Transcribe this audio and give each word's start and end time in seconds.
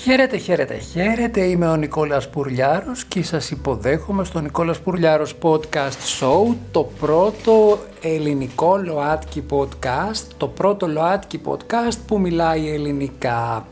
Χαίρετε, 0.00 0.36
χαίρετε, 0.36 0.74
χαίρετε. 0.74 1.40
Είμαι 1.40 1.68
ο 1.68 1.76
Νικόλας 1.76 2.28
Πουρλιάρος 2.28 3.04
και 3.04 3.22
σας 3.22 3.50
υποδέχομαι 3.50 4.24
στο 4.24 4.40
Νικόλας 4.40 4.80
Πουρλιάρος 4.80 5.34
Podcast 5.42 6.20
Show, 6.20 6.54
το 6.70 6.90
πρώτο 7.00 7.78
ελληνικό 8.02 8.76
ΛΟΑΤΚΙ 8.76 9.44
podcast, 9.50 10.22
το 10.36 10.48
πρώτο 10.48 10.86
ΛΟΑΤΚΙ 10.86 11.40
podcast 11.46 11.98
που 12.06 12.20
μιλάει 12.20 12.68
ελληνικά. 12.68 13.66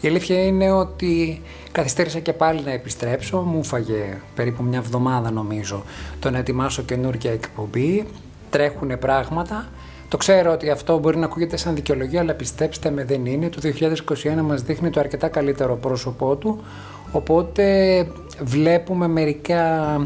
Η 0.00 0.08
αλήθεια 0.08 0.44
είναι 0.44 0.70
ότι 0.70 1.42
καθυστέρησα 1.72 2.18
και 2.18 2.32
πάλι 2.32 2.62
να 2.64 2.70
επιστρέψω, 2.70 3.38
μου 3.38 3.64
φαγε 3.64 4.20
περίπου 4.34 4.62
μια 4.62 4.78
εβδομάδα 4.78 5.30
νομίζω 5.30 5.84
το 6.18 6.30
να 6.30 6.38
ετοιμάσω 6.38 6.82
καινούργια 6.82 7.32
εκπομπή, 7.32 8.06
τρέχουν 8.50 8.98
πράγματα. 8.98 9.68
Το 10.14 10.20
ξέρω 10.20 10.52
ότι 10.52 10.70
αυτό 10.70 10.98
μπορεί 10.98 11.16
να 11.16 11.24
ακούγεται 11.24 11.56
σαν 11.56 11.74
δικαιολογία, 11.74 12.20
αλλά 12.20 12.34
πιστέψτε 12.34 12.90
με 12.90 13.04
δεν 13.04 13.26
είναι. 13.26 13.48
Το 13.48 13.60
2021 13.62 14.40
μας 14.42 14.62
δείχνει 14.62 14.90
το 14.90 15.00
αρκετά 15.00 15.28
καλύτερο 15.28 15.76
πρόσωπό 15.76 16.36
του, 16.36 16.64
οπότε 17.12 18.06
βλέπουμε 18.42 19.08
μερικά, 19.08 19.96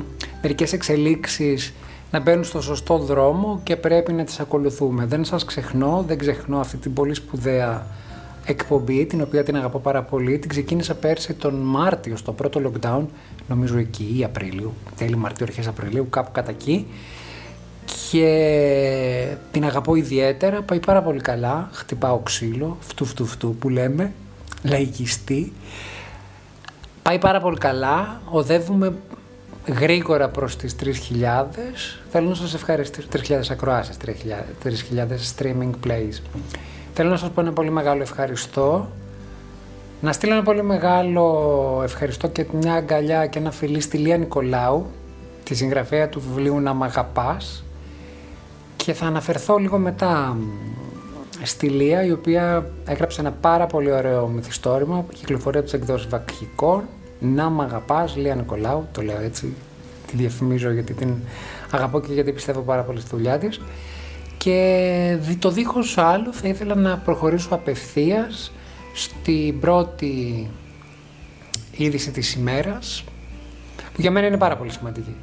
μερικές 0.43 0.73
εξελίξεις 0.73 1.75
να 2.11 2.21
μπαίνουν 2.21 2.45
στο 2.45 2.61
σωστό 2.61 2.99
δρόμο 2.99 3.61
και 3.63 3.77
πρέπει 3.77 4.13
να 4.13 4.25
τις 4.25 4.41
ακολουθούμε. 4.41 5.07
Δεν 5.07 5.25
σας 5.25 5.45
ξεχνώ, 5.45 6.05
δεν 6.07 6.19
ξεχνώ 6.19 6.61
αυτή 6.61 6.77
την 6.77 6.93
πολύ 6.93 7.15
σπουδαία 7.15 7.87
εκπομπή, 8.45 9.07
την 9.07 9.21
οποία 9.23 9.43
την 9.43 9.57
αγαπώ 9.57 9.79
πάρα 9.79 10.03
πολύ. 10.03 10.39
Την 10.39 10.49
ξεκίνησα 10.49 10.95
πέρσι 10.95 11.35
τον 11.35 11.55
Μάρτιο, 11.55 12.17
στο 12.17 12.33
πρώτο 12.33 12.61
lockdown, 12.65 13.05
νομίζω 13.49 13.79
εκεί 13.79 14.15
ή 14.19 14.25
Απρίλιο, 14.25 14.73
τέλη 14.97 15.17
Μαρτίου, 15.17 15.47
αρχές 15.49 15.67
Απριλίου, 15.67 16.07
κάπου 16.11 16.31
κατά 16.33 16.51
εκεί 16.51 16.87
και 18.11 19.37
την 19.51 19.65
αγαπώ 19.65 19.95
ιδιαίτερα, 19.95 20.63
πάει 20.63 20.81
πάρα 20.81 21.03
πολύ 21.03 21.21
καλά, 21.21 21.69
χτυπάω 21.73 22.19
ξύλο, 22.19 22.77
φτου 22.81 23.05
φτου 23.05 23.27
φτου 23.27 23.57
που 23.57 23.69
λέμε, 23.69 24.13
λαϊκιστή. 24.63 25.53
Πάει 27.03 27.19
πάρα 27.19 27.41
πολύ 27.41 27.59
καλά, 27.59 28.21
οδεύουμε 28.25 28.95
γρήγορα 29.67 30.29
προς 30.29 30.57
τις 30.57 30.77
3.000. 30.83 30.91
Θέλω 32.11 32.29
να 32.29 32.35
σας 32.35 32.55
ευχαριστήσω, 32.55 33.09
3.000 33.13 33.51
ακροάσεις, 33.51 33.97
3.000 33.97 35.35
streaming 35.37 35.71
plays. 35.87 36.23
Θέλω 36.95 37.11
να 37.11 37.17
σας 37.17 37.31
πω 37.31 37.41
ένα 37.41 37.53
πολύ 37.53 37.71
μεγάλο 37.71 38.03
ευχαριστώ. 38.03 38.89
Να 40.01 40.13
στείλω 40.13 40.33
ένα 40.33 40.43
πολύ 40.43 40.63
μεγάλο 40.63 41.81
ευχαριστώ 41.85 42.29
και 42.29 42.47
μια 42.53 42.73
αγκαλιά 42.73 43.27
και 43.27 43.39
ένα 43.39 43.51
φιλί 43.51 43.81
στη 43.81 43.97
Λία 43.97 44.17
Νικολάου, 44.17 44.87
τη 45.45 45.55
συγγραφέα 45.55 46.09
του 46.09 46.21
βιβλίου 46.21 46.61
«Να 46.61 46.73
μ' 46.73 46.83
αγαπάς», 46.83 47.65
και 48.89 48.95
θα 48.95 49.07
αναφερθώ 49.07 49.57
λίγο 49.57 49.79
μετά 49.79 50.37
στη 51.43 51.69
Λία, 51.69 52.05
η 52.05 52.13
οποία 52.13 52.71
έγραψε 52.85 53.21
ένα 53.21 53.31
πάρα 53.31 53.67
πολύ 53.67 53.93
ωραίο 53.93 54.27
μυθιστόρημα 54.27 55.01
που 55.03 55.13
κυκλοφορεί 55.13 55.57
από 55.57 55.65
τις 55.65 55.75
εκδόσεις 55.75 56.09
Βακχικών. 56.09 56.83
Να 57.21 57.49
μ' 57.49 57.61
αγαπάς, 57.61 58.17
Λία 58.17 58.35
Νικολάου, 58.35 58.87
το 58.93 59.03
λέω 59.03 59.21
έτσι, 59.21 59.55
τη 60.07 60.17
διαφημίζω 60.17 60.71
γιατί 60.71 60.95
την 60.95 61.15
αγαπώ 61.71 62.01
και 62.01 62.13
γιατί 62.13 62.33
πιστεύω 62.33 62.61
πάρα 62.61 62.83
πολύ 62.83 63.01
στη 63.01 63.09
δουλειά 63.13 63.39
της. 63.39 63.61
Και 64.37 65.19
το 65.39 65.51
δίχως 65.51 65.99
άλλο 65.99 66.33
θα 66.33 66.49
ήθελα 66.49 66.75
να 66.75 66.97
προχωρήσω 66.97 67.49
απευθείας 67.55 68.53
στην 68.95 69.61
πρώτη 69.61 70.51
είδηση 71.77 72.11
της 72.11 72.35
ημέρας, 72.35 73.05
που 73.95 74.01
για 74.01 74.11
μένα 74.11 74.27
είναι 74.27 74.39
πάρα 74.39 74.57
πολύ 74.57 74.71
σημαντική 74.71 75.17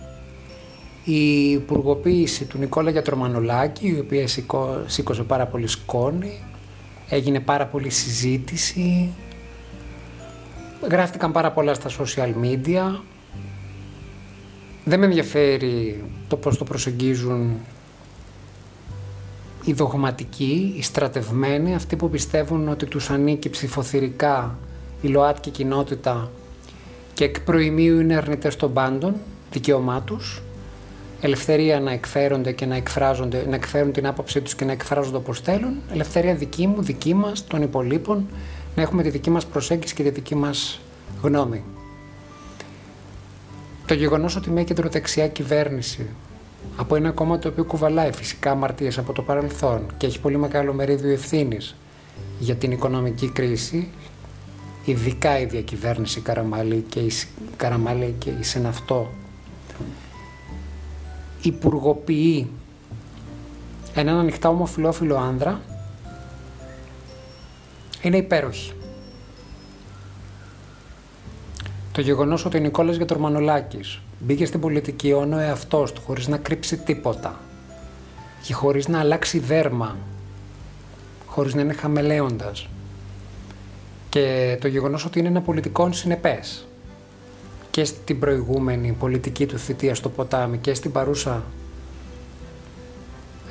η 1.05 1.51
υπουργοποίηση 1.51 2.45
του 2.45 2.57
Νικόλα 2.57 2.89
Γιατρομανολάκη, 2.89 3.87
η 3.87 3.99
οποία 3.99 4.27
σήκωσε 4.85 5.23
πάρα 5.23 5.45
πολύ 5.45 5.67
σκόνη, 5.67 6.43
έγινε 7.09 7.39
πάρα 7.39 7.65
πολύ 7.65 7.89
συζήτηση, 7.89 9.13
γράφτηκαν 10.89 11.31
πάρα 11.31 11.51
πολλά 11.51 11.73
στα 11.73 11.89
social 11.89 12.33
media. 12.43 12.99
Δεν 14.83 14.99
με 14.99 15.05
ενδιαφέρει 15.05 16.03
το 16.27 16.35
πώς 16.35 16.57
το 16.57 16.63
προσεγγίζουν 16.63 17.55
οι 19.63 19.73
δογματικοί, 19.73 20.73
οι 20.77 20.81
στρατευμένοι, 20.81 21.75
αυτοί 21.75 21.95
που 21.95 22.09
πιστεύουν 22.09 22.67
ότι 22.67 22.85
τους 22.85 23.09
ανήκει 23.09 23.49
ψηφοθυρικά 23.49 24.57
η 25.01 25.07
ΛΟΑΤΚΙ 25.07 25.49
κοινότητα 25.49 26.31
και 27.13 27.23
εκ 27.23 27.39
προημίου 27.39 27.99
είναι 27.99 28.15
αρνητές 28.15 28.55
των 28.55 28.73
πάντων, 28.73 29.15
δικαίωμά 29.51 30.01
τους 30.01 30.44
ελευθερία 31.21 31.79
να 31.79 31.91
εκφέρονται 31.91 32.51
και 32.51 32.65
να 32.65 32.75
εκφράζονται, 32.75 33.45
να 33.49 33.55
εκφέρουν 33.55 33.91
την 33.91 34.07
άποψή 34.07 34.41
τους 34.41 34.55
και 34.55 34.65
να 34.65 34.71
εκφράζονται 34.71 35.17
όπως 35.17 35.39
θέλουν, 35.39 35.81
ελευθερία 35.91 36.35
δική 36.35 36.67
μου, 36.67 36.81
δική 36.81 37.13
μας, 37.13 37.47
των 37.47 37.61
υπολείπων, 37.61 38.27
να 38.75 38.81
έχουμε 38.81 39.03
τη 39.03 39.09
δική 39.09 39.29
μας 39.29 39.45
προσέγγιση 39.45 39.93
και 39.93 40.03
τη 40.03 40.09
δική 40.09 40.35
μας 40.35 40.79
γνώμη. 41.21 41.63
Το 43.85 43.93
γεγονός 43.93 44.35
ότι 44.35 44.49
μια 44.49 44.63
κεντροδεξιά 44.63 45.27
κυβέρνηση 45.27 46.07
από 46.75 46.95
ένα 46.95 47.11
κόμμα 47.11 47.39
το 47.39 47.47
οποίο 47.47 47.63
κουβαλάει 47.63 48.11
φυσικά 48.11 48.51
αμαρτίες 48.51 48.97
από 48.97 49.13
το 49.13 49.21
παρελθόν 49.21 49.85
και 49.97 50.05
έχει 50.05 50.19
πολύ 50.19 50.37
μεγάλο 50.37 50.73
μερίδιο 50.73 51.11
ευθύνης 51.11 51.75
για 52.39 52.55
την 52.55 52.71
οικονομική 52.71 53.29
κρίση, 53.29 53.89
ειδικά 54.85 55.39
η 55.39 55.45
διακυβέρνηση 55.45 56.21
Καραμαλή 56.21 56.85
και 56.89 56.99
η, 56.99 57.11
Καραμαλή 57.57 58.15
και 58.19 58.29
η 58.29 58.43
Σεναυτό 58.43 59.11
υπουργοποιεί 61.47 62.49
έναν 63.93 64.17
ανοιχτά 64.17 64.49
ομοφιλόφιλο 64.49 65.17
άνδρα 65.17 65.61
είναι 68.01 68.17
υπέροχη. 68.17 68.71
Το 71.91 72.01
γεγονός 72.01 72.45
ότι 72.45 72.57
ο 72.57 72.59
Νικόλας 72.59 72.95
Γιατρομανολάκης 72.95 74.01
μπήκε 74.19 74.45
στην 74.45 74.59
πολιτική 74.59 75.13
όνο 75.13 75.39
εαυτός 75.39 75.93
του 75.93 76.01
χωρίς 76.01 76.27
να 76.27 76.37
κρύψει 76.37 76.77
τίποτα 76.77 77.39
και 78.41 78.53
χωρίς 78.53 78.87
να 78.87 78.99
αλλάξει 78.99 79.39
δέρμα, 79.39 79.97
χωρίς 81.25 81.53
να 81.53 81.61
είναι 81.61 81.73
χαμελέοντας 81.73 82.67
και 84.09 84.57
το 84.61 84.67
γεγονός 84.67 85.05
ότι 85.05 85.19
είναι 85.19 85.27
ένα 85.27 85.41
πολιτικό 85.41 85.91
συνεπές 85.91 86.67
και 87.75 87.83
στην 87.83 88.19
προηγούμενη 88.19 88.91
πολιτική 88.99 89.45
του 89.45 89.57
θητεία 89.57 89.95
στο 89.95 90.09
ποτάμι 90.09 90.57
και 90.57 90.73
στην 90.73 90.91
παρούσα 90.91 91.43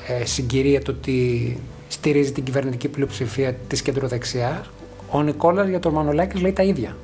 ε, 0.08 0.24
συγκυρία 0.24 0.82
το 0.82 0.90
ότι 0.90 1.58
στηρίζει 1.88 2.32
την 2.32 2.44
κυβερνητική 2.44 2.88
πλειοψηφία 2.88 3.54
της 3.54 3.82
κεντροδεξιάς, 3.82 4.70
ο 5.10 5.22
Νικόλας 5.22 5.68
για 5.68 5.80
τον 5.80 5.92
Μανολάκης 5.92 6.40
λέει 6.40 6.52
τα 6.52 6.62
ίδια. 6.62 6.96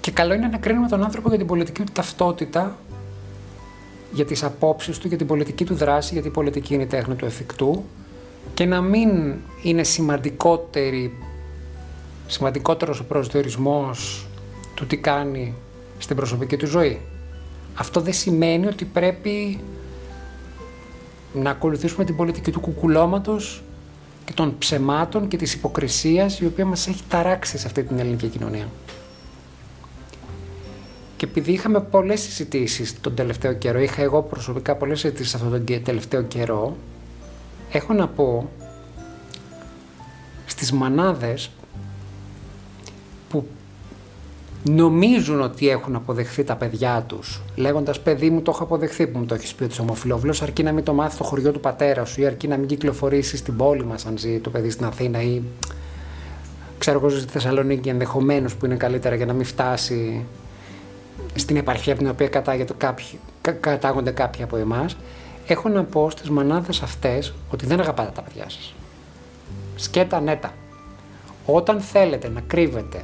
Και 0.00 0.10
καλό 0.10 0.34
είναι 0.34 0.46
να 0.46 0.58
κρίνουμε 0.58 0.88
τον 0.88 1.04
άνθρωπο 1.04 1.28
για 1.28 1.38
την 1.38 1.46
πολιτική 1.46 1.82
του 1.82 1.92
ταυτότητα, 1.92 2.78
για 4.12 4.24
τις 4.24 4.42
απόψεις 4.42 4.98
του, 4.98 5.08
για 5.08 5.16
την 5.16 5.26
πολιτική 5.26 5.64
του 5.64 5.74
δράση, 5.74 6.12
γιατί 6.12 6.28
η 6.28 6.32
πολιτική 6.32 6.74
είναι 6.74 6.82
η 6.82 6.86
τέχνη 6.86 7.14
του 7.14 7.24
εφικτού 7.24 7.84
και 8.54 8.64
να 8.64 8.80
μην 8.80 9.34
είναι 9.62 9.82
σημαντικότερη 9.82 11.12
σημαντικότερος 12.28 13.00
ο 13.00 13.04
προσδιορισμός 13.04 14.26
του 14.74 14.86
τι 14.86 14.96
κάνει 14.96 15.54
στην 15.98 16.16
προσωπική 16.16 16.56
του 16.56 16.66
ζωή. 16.66 17.00
Αυτό 17.74 18.00
δεν 18.00 18.12
σημαίνει 18.12 18.66
ότι 18.66 18.84
πρέπει 18.84 19.60
να 21.32 21.50
ακολουθήσουμε 21.50 22.04
την 22.04 22.16
πολιτική 22.16 22.50
του 22.50 22.60
κουκουλώματος 22.60 23.62
και 24.24 24.32
των 24.32 24.58
ψεμάτων 24.58 25.28
και 25.28 25.36
της 25.36 25.54
υποκρισίας 25.54 26.40
η 26.40 26.46
οποία 26.46 26.66
μας 26.66 26.86
έχει 26.86 27.02
ταράξει 27.08 27.58
σε 27.58 27.66
αυτή 27.66 27.82
την 27.82 27.98
ελληνική 27.98 28.26
κοινωνία. 28.26 28.68
Και 31.16 31.24
επειδή 31.24 31.52
είχαμε 31.52 31.80
πολλές 31.80 32.20
συζητήσεις 32.20 33.00
τον 33.00 33.14
τελευταίο 33.14 33.52
καιρό, 33.52 33.80
είχα 33.80 34.02
εγώ 34.02 34.22
προσωπικά 34.22 34.74
πολλές 34.74 35.00
συζητήσεις 35.00 35.34
αυτόν 35.34 35.50
τον 35.50 35.82
τελευταίο 35.82 36.22
καιρό, 36.22 36.76
έχω 37.70 37.92
να 37.92 38.08
πω 38.08 38.50
στις 40.46 40.72
μανάδες 40.72 41.50
νομίζουν 44.64 45.40
ότι 45.40 45.68
έχουν 45.68 45.94
αποδεχθεί 45.94 46.44
τα 46.44 46.56
παιδιά 46.56 47.04
τους, 47.06 47.42
λέγοντας 47.56 48.00
παιδί 48.00 48.30
μου 48.30 48.42
το 48.42 48.50
έχω 48.50 48.62
αποδεχθεί 48.62 49.06
που 49.06 49.18
μου 49.18 49.26
το 49.26 49.34
έχεις 49.34 49.54
πει 49.54 49.62
ότι 49.62 49.72
είσαι 49.72 49.80
ομοφυλόφιλο, 49.80 50.34
αρκεί 50.42 50.62
να 50.62 50.72
μην 50.72 50.84
το 50.84 50.92
μάθεις 50.92 51.14
στο 51.14 51.24
χωριό 51.24 51.52
του 51.52 51.60
πατέρα 51.60 52.04
σου 52.04 52.20
ή 52.20 52.26
αρκεί 52.26 52.48
να 52.48 52.56
μην 52.56 52.68
κυκλοφορήσεις 52.68 53.38
στην 53.38 53.56
πόλη 53.56 53.84
μας, 53.84 54.06
αν 54.06 54.18
ζει 54.18 54.38
το 54.38 54.50
παιδί 54.50 54.70
στην 54.70 54.86
Αθήνα 54.86 55.22
ή 55.22 55.42
ξέρω 56.78 56.98
εγώ 56.98 57.08
στη 57.08 57.30
Θεσσαλονίκη 57.30 57.88
ενδεχομένως 57.88 58.54
που 58.54 58.64
είναι 58.66 58.74
καλύτερα 58.74 59.14
για 59.14 59.26
να 59.26 59.32
μην 59.32 59.44
φτάσει 59.44 60.24
στην 61.34 61.56
επαρχία 61.56 61.92
από 61.92 62.02
την 62.02 62.10
οποία 62.10 62.28
κάποιοι, 62.76 63.06
κατάγονται 63.60 64.10
κάποιοι 64.10 64.42
από 64.42 64.56
εμάς. 64.56 64.96
Έχω 65.46 65.68
να 65.68 65.84
πω 65.84 66.10
στις 66.10 66.30
μανάδες 66.30 66.82
αυτές 66.82 67.34
ότι 67.50 67.66
δεν 67.66 67.80
αγαπάτε 67.80 68.10
τα 68.14 68.22
παιδιά 68.22 68.44
σας. 68.48 68.74
Σκέτα 69.76 70.20
νέτα. 70.20 70.52
Όταν 71.46 71.80
θέλετε 71.80 72.28
να 72.28 72.40
κρύβετε 72.40 73.02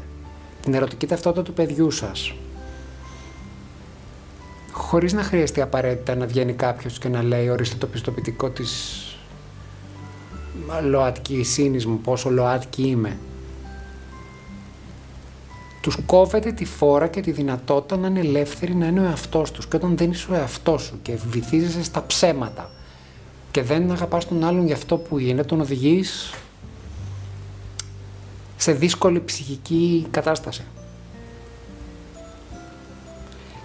την 0.65 0.75
ερωτική 0.75 1.07
ταυτότητα 1.07 1.43
του 1.43 1.53
παιδιού 1.53 1.91
σας 1.91 2.35
χωρίς 4.75 5.13
να 5.13 5.23
χρειαστεί 5.23 5.61
απαραίτητα 5.61 6.15
να 6.15 6.27
βγαίνει 6.27 6.53
κάποιος 6.53 6.99
και 6.99 7.09
να 7.09 7.23
λέει 7.23 7.49
ορίστε 7.49 7.77
το 7.77 7.87
πιστοποιητικό 7.87 8.51
της 8.51 9.03
ΛΟΑΤΚΙ 10.83 11.45
μου, 11.87 11.99
πόσο 11.99 12.31
ΛΟΑΤΚΙ 12.31 12.83
είμαι. 12.83 13.19
Τους 15.81 15.99
κόβεται 16.07 16.53
τη 16.53 16.65
φόρα 16.65 17.07
και 17.07 17.21
τη 17.21 17.31
δυνατότητα 17.31 17.97
να 17.97 18.07
είναι 18.07 18.21
ελεύθεροι 18.21 18.75
να 18.75 18.87
είναι 18.87 19.01
ο 19.01 19.05
εαυτός 19.05 19.51
τους. 19.51 19.67
Και 19.67 19.77
όταν 19.77 19.97
δεν 19.97 20.11
είσαι 20.11 20.31
ο 20.31 20.35
εαυτός 20.35 20.83
σου 20.83 20.99
και 21.03 21.19
βυθίζεσαι 21.31 21.85
στα 21.85 22.07
ψέματα 22.07 22.71
και 23.51 23.63
δεν 23.63 23.91
αγαπάς 23.91 24.29
τον 24.29 24.45
άλλον 24.45 24.67
για 24.67 24.75
αυτό 24.75 24.97
που 24.97 25.19
είναι, 25.19 25.45
τον 25.45 25.61
οδηγείς 25.61 26.35
σε 28.57 28.73
δύσκολη 28.73 29.21
ψυχική 29.21 30.07
κατάσταση. 30.11 30.65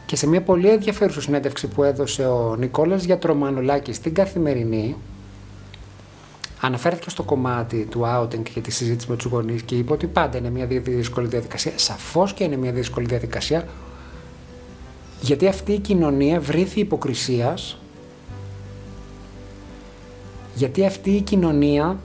Και 0.06 0.16
σε 0.16 0.28
μια 0.28 0.42
πολύ 0.42 0.70
ενδιαφέρουσα 0.70 1.22
συνέντευξη 1.22 1.68
που 1.68 1.84
έδωσε 1.84 2.28
ο 2.28 2.56
Νικόλας 2.56 3.04
Γιατρομανουλάκης 3.04 3.96
στην 3.96 4.14
Καθημερινή, 4.14 4.96
αναφέρθηκε 6.62 7.10
στο 7.10 7.24
κομμάτι 7.24 7.86
του 7.86 8.02
outing 8.06 8.44
και 8.54 8.62
τη 8.62 8.72
συζήτηση 8.72 9.10
με 9.10 9.16
τους 9.16 9.26
γονείς 9.26 9.62
και 9.62 9.76
είπε 9.76 9.94
ότι 9.94 10.08
πάντα 10.08 10.38
είναι 10.38 10.50
μια 10.50 10.66
δύσκολη 10.66 11.28
διαδικασία. 11.28 11.72
Σαφώς 11.76 12.34
και 12.34 12.44
είναι 12.44 12.56
μια 12.56 12.72
δύσκολη 12.72 13.06
διαδικασία, 13.06 13.68
γιατί 15.22 15.48
αυτή 15.48 15.72
η 15.72 15.80
κοινωνία 15.80 16.40
βρήθη 16.40 16.80
υποκρισίας, 16.80 17.78
γιατί 20.56 20.86
αυτή 20.86 21.10
η 21.12 21.22
κοινωνία 21.22 22.00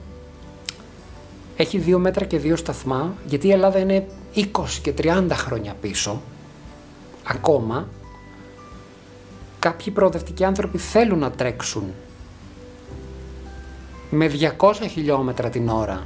έχει 1.55 1.77
δύο 1.77 1.99
μέτρα 1.99 2.25
και 2.25 2.37
δύο 2.37 2.55
σταθμά, 2.55 3.15
γιατί 3.27 3.47
η 3.47 3.51
Ελλάδα 3.51 3.79
είναι 3.79 4.07
20 4.35 4.41
και 4.81 4.93
30 4.97 5.27
χρόνια 5.31 5.75
πίσω, 5.81 6.21
ακόμα, 7.23 7.87
κάποιοι 9.59 9.93
προοδευτικοί 9.93 10.43
άνθρωποι 10.43 10.77
θέλουν 10.77 11.19
να 11.19 11.31
τρέξουν 11.31 11.83
με 14.09 14.31
200 14.57 14.73
χιλιόμετρα 14.91 15.49
την 15.49 15.69
ώρα, 15.69 16.03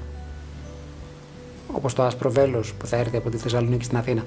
όπως 1.74 1.94
το 1.94 2.04
άσπρο 2.04 2.32
βέλος 2.32 2.74
που 2.74 2.86
θα 2.86 2.98
έρθει 2.98 3.18
από 3.18 3.30
τη 3.30 3.38
Θεσσαλονίκη 3.38 3.84
στην 3.84 3.98
Αθήνα, 3.98 4.26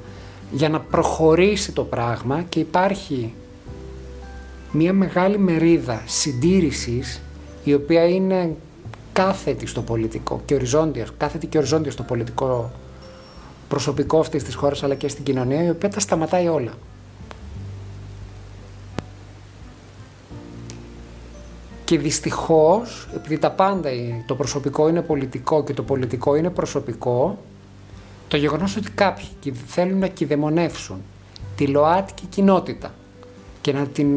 για 0.50 0.68
να 0.68 0.80
προχωρήσει 0.80 1.72
το 1.72 1.84
πράγμα 1.84 2.42
και 2.42 2.60
υπάρχει 2.60 3.34
μια 4.72 4.92
μεγάλη 4.92 5.38
μερίδα 5.38 6.02
συντήρησης 6.06 7.22
η 7.64 7.74
οποία 7.74 8.04
είναι 8.04 8.56
κάθετη 9.12 9.66
στο 9.66 9.82
πολιτικό 9.82 10.40
και 10.44 10.54
οριζόντια, 10.54 11.06
κάθετη 11.16 11.46
και 11.46 11.58
οριζόντια 11.58 11.90
στο 11.90 12.02
πολιτικό 12.02 12.70
προσωπικό 13.68 14.18
αυτής 14.18 14.44
της 14.44 14.54
χώρας 14.54 14.82
αλλά 14.82 14.94
και 14.94 15.08
στην 15.08 15.24
κοινωνία, 15.24 15.64
η 15.64 15.70
οποία 15.70 15.88
τα 15.88 16.00
σταματάει 16.00 16.48
όλα. 16.48 16.72
Και 21.84 21.98
δυστυχώς, 21.98 23.08
επειδή 23.14 23.38
τα 23.38 23.50
πάντα, 23.50 23.90
το 24.26 24.34
προσωπικό 24.34 24.88
είναι 24.88 25.02
πολιτικό 25.02 25.64
και 25.64 25.74
το 25.74 25.82
πολιτικό 25.82 26.34
είναι 26.36 26.50
προσωπικό, 26.50 27.38
το 28.28 28.36
γεγονός 28.36 28.76
ότι 28.76 28.90
κάποιοι 28.90 29.52
θέλουν 29.66 29.98
να 29.98 30.06
κυδαιμονεύσουν 30.06 31.02
τη 31.56 31.66
ΛΟΑΤΚΙ 31.66 32.26
κοινότητα 32.26 32.94
και 33.60 33.72
να 33.72 33.86
την 33.86 34.08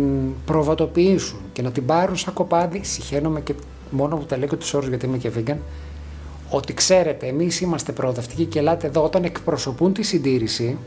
προβατοποιήσουν 0.45 1.39
και 1.53 1.61
να 1.61 1.71
την 1.71 1.85
πάρουν 1.85 2.17
σαν 2.17 2.33
κοπάδι, 2.33 2.83
συχαίνομαι 2.83 3.41
και 3.41 3.53
μόνο 3.89 4.15
που 4.15 4.25
τα 4.25 4.37
λέω 4.37 4.47
και 4.47 4.55
τους 4.55 4.73
όρους 4.73 4.87
γιατί 4.87 5.05
είμαι 5.05 5.17
και 5.17 5.31
vegan, 5.37 5.57
ότι 6.49 6.73
ξέρετε, 6.73 7.27
εμείς 7.27 7.61
είμαστε 7.61 7.91
προοδευτικοί 7.91 8.45
και 8.45 8.59
ελάτε 8.59 8.87
εδώ 8.87 9.03
όταν 9.03 9.23
εκπροσωπούν 9.23 9.93
τη 9.93 10.03
συντήρηση, 10.03 10.77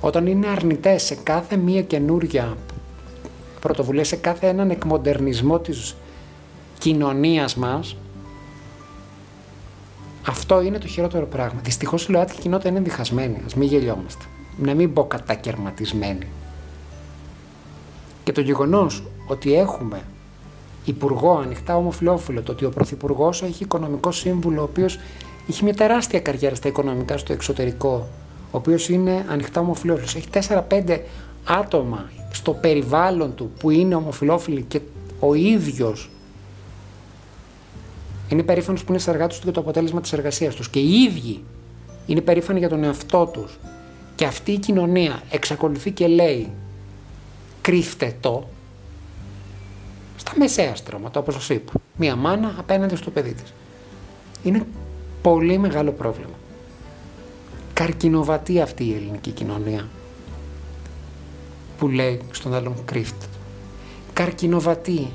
όταν 0.00 0.26
είναι 0.26 0.46
αρνητές 0.46 1.02
σε 1.02 1.14
κάθε 1.22 1.56
μία 1.56 1.82
καινούρια 1.82 2.56
πρωτοβουλία, 3.60 4.04
σε 4.04 4.16
κάθε 4.16 4.46
έναν 4.46 4.70
εκμοντερνισμό 4.70 5.58
της 5.58 5.96
κοινωνίας 6.78 7.54
μας, 7.54 7.96
αυτό 10.28 10.60
είναι 10.60 10.78
το 10.78 10.86
χειρότερο 10.86 11.26
πράγμα. 11.26 11.60
Δυστυχώς 11.64 12.06
η 12.08 12.10
ΛΟΑΤΚΙ 12.12 12.40
κοινότητα 12.40 12.68
είναι 12.68 12.80
διχασμένη. 12.80 13.36
Α 13.36 13.56
μην 13.56 13.68
γελιόμαστε. 13.68 14.24
Να 14.58 14.74
μην 14.74 14.92
πω 14.92 15.04
κατακαιρματισμένη. 15.06 16.26
Και 18.24 18.32
το 18.32 18.40
γεγονός 18.40 19.02
ότι 19.26 19.54
έχουμε 19.54 20.02
υπουργό 20.90 21.38
ανοιχτά 21.38 21.76
ομοφυλόφιλο, 21.76 22.42
το 22.42 22.52
ότι 22.52 22.64
ο 22.64 22.70
πρωθυπουργός 22.70 23.42
έχει 23.42 23.62
οικονομικό 23.62 24.10
σύμβουλο, 24.10 24.60
ο 24.60 24.64
οποίος 24.64 24.98
έχει 25.48 25.64
μια 25.64 25.74
τεράστια 25.74 26.20
καριέρα 26.20 26.54
στα 26.54 26.68
οικονομικά 26.68 27.18
στο 27.18 27.32
εξωτερικό, 27.32 28.08
ο 28.50 28.56
οποίος 28.56 28.88
είναι 28.88 29.26
ανοιχτά 29.28 29.60
ομοφυλόφιλος, 29.60 30.14
έχει 30.14 30.28
4-5 30.28 30.98
άτομα 31.44 32.10
στο 32.30 32.52
περιβάλλον 32.52 33.34
του 33.34 33.50
που 33.58 33.70
είναι 33.70 33.94
ομοφυλόφιλοι 33.94 34.62
και 34.62 34.80
ο 35.20 35.34
ίδιος 35.34 36.10
είναι 38.28 38.42
περήφανος 38.42 38.84
που 38.84 38.92
είναι 38.92 39.02
εργάτε 39.06 39.34
του 39.34 39.40
για 39.42 39.52
το 39.52 39.60
αποτέλεσμα 39.60 40.00
της 40.00 40.12
εργασίας 40.12 40.54
τους. 40.54 40.68
Και 40.68 40.78
οι 40.78 41.02
ίδιοι 41.02 41.42
είναι 42.06 42.20
περήφανοι 42.20 42.58
για 42.58 42.68
τον 42.68 42.84
εαυτό 42.84 43.26
τους. 43.32 43.58
Και 44.14 44.24
αυτή 44.24 44.52
η 44.52 44.58
κοινωνία 44.58 45.22
εξακολουθεί 45.30 45.90
και 45.90 46.06
λέει 46.06 46.50
κρύφτε 47.60 48.16
το, 48.20 48.48
στα 50.18 50.32
μεσαία 50.36 50.74
στρώματα, 50.74 51.20
όπως 51.20 51.34
σας 51.34 51.48
είπα. 51.48 51.72
Μία 51.96 52.16
μάνα 52.16 52.54
απέναντι 52.58 52.96
στο 52.96 53.10
παιδί 53.10 53.32
της. 53.32 53.52
Είναι 54.42 54.66
πολύ 55.22 55.58
μεγάλο 55.58 55.92
πρόβλημα. 55.92 56.36
Καρκινοβατεί 57.72 58.60
αυτή 58.60 58.84
η 58.84 58.94
ελληνική 58.94 59.30
κοινωνία 59.30 59.88
που 61.78 61.88
λέει 61.88 62.20
στον 62.30 62.54
άλλον 62.54 62.74
κρύφτε. 62.84 63.26
Καρκινοβατεί 64.12 65.08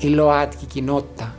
η 0.00 0.06
ΛΟΑΤΚΙ 0.06 0.66
κοινότητα 0.66 1.34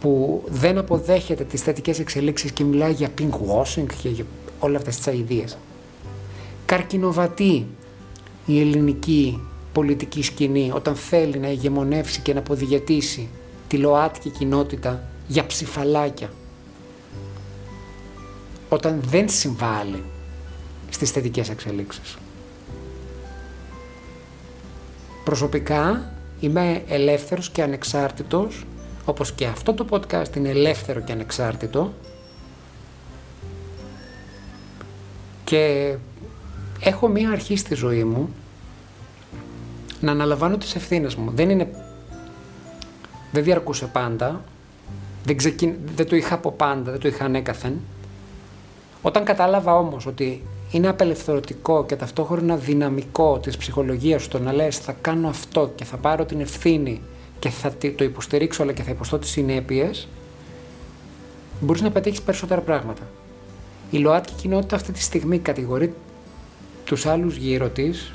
που 0.00 0.42
δεν 0.48 0.78
αποδέχεται 0.78 1.44
τις 1.44 1.62
θετικές 1.62 1.98
εξελίξεις 1.98 2.52
και 2.52 2.64
μιλάει 2.64 2.92
για 2.92 3.08
pink 3.18 3.30
washing 3.30 3.86
και 4.02 4.08
για 4.08 4.24
όλα 4.58 4.76
αυτές 4.76 4.96
τις 4.96 5.06
αηδίες. 5.06 5.58
Καρκινοβατεί 6.66 7.66
η 8.46 8.60
ελληνική 8.60 9.40
πολιτική 9.76 10.22
σκηνή 10.22 10.70
όταν 10.74 10.94
θέλει 10.94 11.38
να 11.38 11.48
ηγεμονεύσει 11.48 12.20
και 12.20 12.32
να 12.32 12.38
αποδιαιτήσει 12.38 13.28
τη 13.68 13.76
ΛΟΑΤΚΙ 13.76 14.30
κοινότητα 14.30 15.02
για 15.26 15.46
ψηφαλάκια. 15.46 16.30
Όταν 18.68 19.00
δεν 19.04 19.28
συμβάλλει 19.28 20.04
στις 20.90 21.10
θετικές 21.10 21.48
εξελίξεις. 21.48 22.16
Προσωπικά 25.24 26.12
είμαι 26.40 26.82
ελεύθερος 26.88 27.50
και 27.50 27.62
ανεξάρτητος, 27.62 28.64
όπως 29.04 29.32
και 29.32 29.46
αυτό 29.46 29.74
το 29.74 29.86
podcast 29.90 30.36
είναι 30.36 30.48
ελεύθερο 30.48 31.00
και 31.00 31.12
ανεξάρτητο 31.12 31.92
και 35.44 35.94
έχω 36.80 37.08
μία 37.08 37.30
αρχή 37.30 37.56
στη 37.56 37.74
ζωή 37.74 38.04
μου 38.04 38.34
να 40.00 40.10
αναλαμβάνω 40.10 40.56
τις 40.56 40.74
ευθύνες 40.74 41.14
μου. 41.14 41.30
Δεν 41.34 41.50
είναι... 41.50 41.68
Δεν 43.32 43.44
διαρκούσε 43.44 43.86
πάντα, 43.86 44.40
δεν, 45.24 45.36
δεν 45.96 46.08
το 46.08 46.16
είχα 46.16 46.34
από 46.34 46.52
πάντα, 46.52 46.90
δεν 46.90 47.00
το 47.00 47.08
είχα 47.08 47.24
ανέκαθεν. 47.24 47.80
Όταν 49.02 49.24
κατάλαβα 49.24 49.74
όμως 49.74 50.06
ότι 50.06 50.42
είναι 50.70 50.88
απελευθερωτικό 50.88 51.84
και 51.84 51.96
ταυτόχρονα 51.96 52.56
δυναμικό 52.56 53.38
της 53.38 53.56
ψυχολογίας 53.56 54.22
σου 54.22 54.28
το 54.28 54.38
να 54.38 54.52
λες 54.52 54.78
θα 54.78 54.92
κάνω 55.00 55.28
αυτό 55.28 55.72
και 55.74 55.84
θα 55.84 55.96
πάρω 55.96 56.24
την 56.24 56.40
ευθύνη 56.40 57.00
και 57.38 57.48
θα 57.48 57.72
το 57.96 58.04
υποστηρίξω 58.04 58.62
αλλά 58.62 58.72
και 58.72 58.82
θα 58.82 58.90
υποστώ 58.90 59.18
τις 59.18 59.30
συνέπειες, 59.30 60.08
μπορείς 61.60 61.82
να 61.82 61.90
πετύχεις 61.90 62.22
περισσότερα 62.22 62.60
πράγματα. 62.60 63.02
Η 63.90 63.98
ΛΟΑΤΚΙ 63.98 64.32
κοινότητα 64.34 64.76
αυτή 64.76 64.92
τη 64.92 65.02
στιγμή 65.02 65.38
κατηγορεί 65.38 65.94
τους 66.84 67.06
άλλους 67.06 67.36
γύρω 67.36 67.68
της 67.68 68.12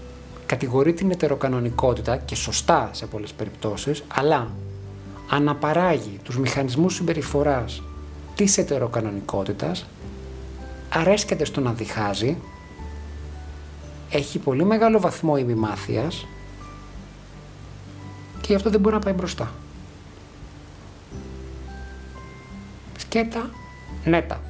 κατηγορεί 0.51 0.93
την 0.93 1.11
ετεροκανονικότητα 1.11 2.17
και 2.17 2.35
σωστά 2.35 2.89
σε 2.91 3.05
πολλές 3.05 3.33
περιπτώσεις, 3.33 4.03
αλλά 4.15 4.51
αναπαράγει 5.29 6.19
τους 6.23 6.37
μηχανισμούς 6.37 6.95
συμπεριφοράς 6.95 7.83
της 8.35 8.57
ετεροκανονικότητας, 8.57 9.85
αρέσκεται 10.89 11.45
στο 11.45 11.61
να 11.61 11.73
διχάζει, 11.73 12.37
έχει 14.09 14.39
πολύ 14.39 14.63
μεγάλο 14.63 14.99
βαθμό 14.99 15.37
ημιμάθειας 15.37 16.27
και 18.41 18.47
γι' 18.47 18.55
αυτό 18.55 18.69
δεν 18.69 18.79
μπορεί 18.79 18.95
να 18.95 19.01
πάει 19.01 19.13
μπροστά. 19.13 19.51
Σκέτα, 22.97 23.49
νέτα. 24.05 24.41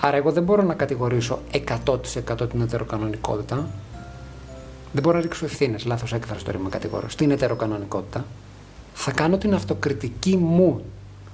Άρα 0.00 0.16
εγώ 0.16 0.32
δεν 0.32 0.42
μπορώ 0.42 0.62
να 0.62 0.74
κατηγορήσω 0.74 1.38
100% 1.86 2.50
την 2.50 2.60
ετεροκανονικότητα, 2.60 3.68
δεν 4.92 5.02
μπορώ 5.02 5.16
να 5.16 5.22
ρίξω 5.22 5.44
ευθύνες. 5.44 5.84
Λάθος 5.84 6.12
έκφραση 6.12 6.44
το 6.44 6.50
ρήμα 6.50 6.68
κατηγορώ. 6.68 7.08
Στην 7.08 7.30
ετεροκανονικότητα. 7.30 8.24
Θα 8.94 9.10
κάνω 9.10 9.38
την 9.38 9.54
αυτοκριτική 9.54 10.36
μου, 10.36 10.84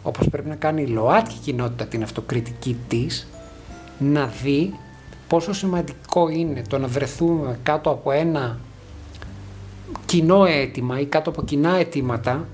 όπως 0.03 0.29
πρέπει 0.29 0.49
να 0.49 0.55
κάνει 0.55 0.83
η 0.83 0.87
ΛΟΑΤΚΙ 0.87 1.35
κοινότητα 1.43 1.85
την 1.87 2.03
αυτοκριτική 2.03 2.77
της, 2.89 3.29
να 3.99 4.27
δει 4.27 4.75
πόσο 5.29 5.53
σημαντικό 5.53 6.29
είναι 6.29 6.63
το 6.69 6.79
να 6.79 6.87
βρεθούμε 6.87 7.59
κάτω 7.63 7.91
από 7.91 8.11
ένα 8.11 8.59
κοινό 10.07 10.45
αίτημα 10.45 11.01
ή 11.01 11.05
κάτω 11.05 11.31
από 11.31 11.43
κοινά 11.43 11.77
αιτήματα 11.77 12.47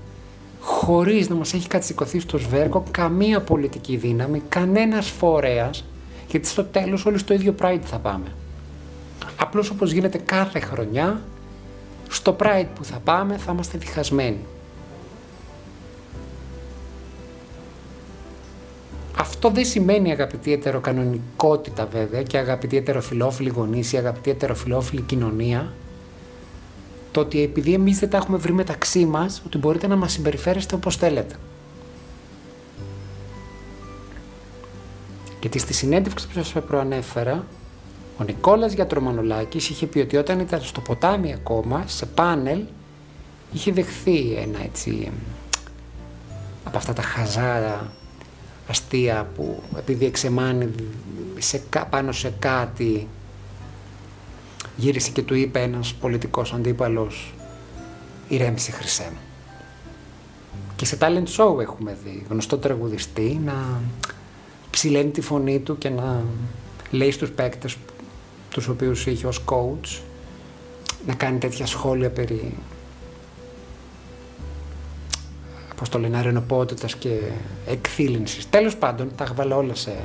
χωρίς 0.59 1.29
να 1.29 1.35
μας 1.35 1.53
έχει 1.53 1.67
κατσικωθεί 1.67 2.19
στο 2.19 2.37
σβέρκο 2.37 2.83
καμία 2.91 3.41
πολιτική 3.41 3.95
δύναμη, 3.95 4.41
κανένας 4.49 5.09
φορέας, 5.09 5.85
γιατί 6.29 6.47
στο 6.47 6.63
τέλος 6.63 7.05
όλοι 7.05 7.17
στο 7.17 7.33
ίδιο 7.33 7.55
Pride 7.61 7.81
θα 7.83 7.97
πάμε. 7.97 8.25
Απλώς 9.37 9.69
όπως 9.69 9.91
γίνεται 9.91 10.17
κάθε 10.17 10.59
χρονιά, 10.59 11.21
στο 12.09 12.35
Pride 12.39 12.67
που 12.75 12.83
θα 12.83 12.99
πάμε 13.03 13.37
θα 13.37 13.51
είμαστε 13.51 13.77
διχασμένοι. 13.77 14.45
Αυτό 19.17 19.49
δεν 19.49 19.65
σημαίνει 19.65 20.11
αγαπητή 20.11 20.53
ετεροκανονικότητα 20.53 21.85
βέβαια 21.85 22.23
και 22.23 22.37
αγαπητή 22.37 22.77
ετεροφιλόφιλη 22.77 23.49
γονείς 23.49 23.93
ή 23.93 23.97
αγαπητή 23.97 24.29
ετεροφιλόφιλη 24.29 25.01
κοινωνία 25.01 25.73
το 27.11 27.19
ότι 27.19 27.41
επειδή 27.41 27.73
εμείς 27.73 27.99
δεν 27.99 28.09
τα 28.09 28.17
έχουμε 28.17 28.37
βρει 28.37 28.53
μεταξύ 28.53 29.05
μας 29.05 29.41
ότι 29.45 29.57
μπορείτε 29.57 29.87
να 29.87 29.95
μας 29.95 30.11
συμπεριφέρεστε 30.11 30.75
όπως 30.75 30.95
θέλετε. 30.95 31.35
Γιατί 35.41 35.59
στη 35.59 35.73
συνέντευξη 35.73 36.27
που 36.27 36.43
σας 36.43 36.63
προανέφερα 36.67 37.45
ο 38.17 38.23
Νικόλας 38.23 38.73
Γιατρομανολάκης 38.73 39.69
είχε 39.69 39.85
πει 39.85 39.99
ότι 39.99 40.17
όταν 40.17 40.39
ήταν 40.39 40.61
στο 40.61 40.81
ποτάμι 40.81 41.33
ακόμα, 41.33 41.83
σε 41.87 42.05
πάνελ, 42.05 42.63
είχε 43.53 43.71
δεχθεί 43.71 44.33
ένα 44.33 44.63
έτσι 44.63 45.11
από 46.63 46.77
αυτά 46.77 46.93
τα 46.93 47.01
χαζάρα 47.01 47.91
αστεία 48.67 49.27
που 49.35 49.61
επειδή 49.77 50.05
εξεμάνει 50.05 50.69
σε, 51.37 51.63
πάνω 51.89 52.11
σε 52.11 52.33
κάτι 52.39 53.07
γύρισε 54.75 55.11
και 55.11 55.21
του 55.21 55.35
είπε 55.35 55.61
ένας 55.61 55.93
πολιτικός 55.93 56.53
αντίπαλος 56.53 57.33
ηρέμησε 58.27 58.71
χρυσέ 58.71 59.09
μου. 59.11 59.19
Και 60.75 60.85
σε 60.85 60.97
talent 60.99 61.27
show 61.37 61.59
έχουμε 61.61 61.97
δει 62.03 62.25
γνωστό 62.29 62.57
τραγουδιστή 62.57 63.39
να 63.45 63.81
ψηλαίνει 64.69 65.09
τη 65.09 65.21
φωνή 65.21 65.59
του 65.59 65.77
και 65.77 65.89
να 65.89 66.23
λέει 66.91 67.11
στους 67.11 67.29
παίκτες 67.31 67.77
τους 68.53 68.67
οποίους 68.67 69.05
είχε 69.05 69.27
ως 69.27 69.43
coach 69.45 70.01
να 71.05 71.13
κάνει 71.13 71.37
τέτοια 71.37 71.65
σχόλια 71.65 72.09
περί 72.09 72.53
πώς 75.75 75.89
το 75.89 75.99
λένε, 75.99 76.17
αρενοπότητας 76.17 76.95
και 76.95 77.19
εκθήλυνσης. 77.65 78.49
Τέλος 78.49 78.75
πάντων, 78.75 79.11
τα 79.15 79.27
έβαλα 79.31 79.55
όλα 79.55 79.75
σε... 79.75 79.95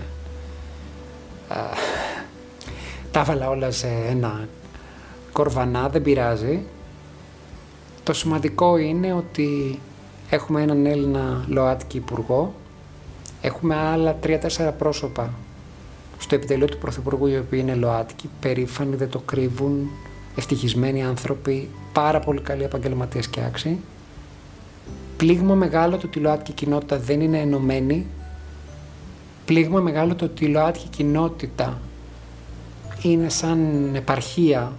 τα 3.11 3.21
έβαλα 3.21 3.49
όλα 3.49 3.71
σε 3.71 3.89
ένα 4.09 4.49
κορβανά, 5.33 5.89
δεν 5.89 6.03
πειράζει. 6.03 6.63
Το 8.03 8.13
σημαντικό 8.13 8.77
είναι 8.77 9.13
ότι 9.13 9.81
έχουμε 10.31 10.63
έναν 10.63 10.87
Έλληνα 10.87 11.45
ΛΟΑΤΚΙ 11.49 11.97
υπουργό, 11.97 12.55
έχουμε 13.41 13.77
άλλα 13.77 14.15
τρία-τέσσερα 14.15 14.73
πρόσωπα 14.73 15.35
στο 16.19 16.35
επιτελείο 16.35 16.67
του 16.67 16.79
Πρωθυπουργού 16.79 17.27
οι 17.27 17.37
οποίοι 17.37 17.59
είναι 17.63 17.75
ΛΟΑΤΚΙ, 17.75 18.29
περήφανοι, 18.41 18.97
δεν 18.97 19.11
το 19.11 19.19
κρύβουν, 19.19 19.91
ευτυχισμένοι 20.37 21.05
άνθρωποι, 21.05 21.69
πάρα 21.93 22.21
πολύ 22.21 22.41
καλοί 22.41 22.63
επαγγελματίες 22.63 23.29
και 23.29 23.41
άξιοι. 23.45 23.81
Πλήγμα 25.17 25.55
μεγάλο 25.55 25.97
το 25.97 26.07
ότι 26.07 26.19
η 26.19 26.23
ΛΟΑΤΚΙ 26.23 26.53
κοινότητα 26.53 26.99
δεν 26.99 27.21
είναι 27.21 27.39
ενωμένη. 27.39 28.07
Πλήγμα 29.45 29.81
μεγάλο 29.81 30.15
το 30.15 30.25
ότι 30.25 30.45
η 30.45 30.49
ΛΟΑΤΚΙ 30.49 30.89
κοινότητα 30.89 31.81
είναι 33.03 33.29
σαν 33.29 33.91
επαρχία, 33.95 34.73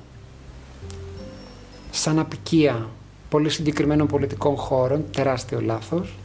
σαν 1.91 2.19
απικία 2.19 2.88
πολύ 3.29 3.50
συγκεκριμένων 3.50 4.08
πολιτικών 4.08 4.55
χώρων, 4.55 5.03
τεράστιο 5.12 5.62
λάθος. 5.62 6.17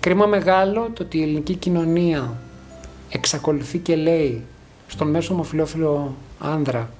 Κρίμα 0.00 0.26
μεγάλο 0.26 0.90
το 0.92 1.02
ότι 1.02 1.18
η 1.18 1.22
ελληνική 1.22 1.54
κοινωνία 1.54 2.38
εξακολουθεί 3.14 3.78
και 3.78 3.96
λέει 3.96 4.44
στον 4.86 5.10
μέσο 5.10 5.34
ομοφιλόφιλο 5.34 6.14
άνδρα 6.38 6.90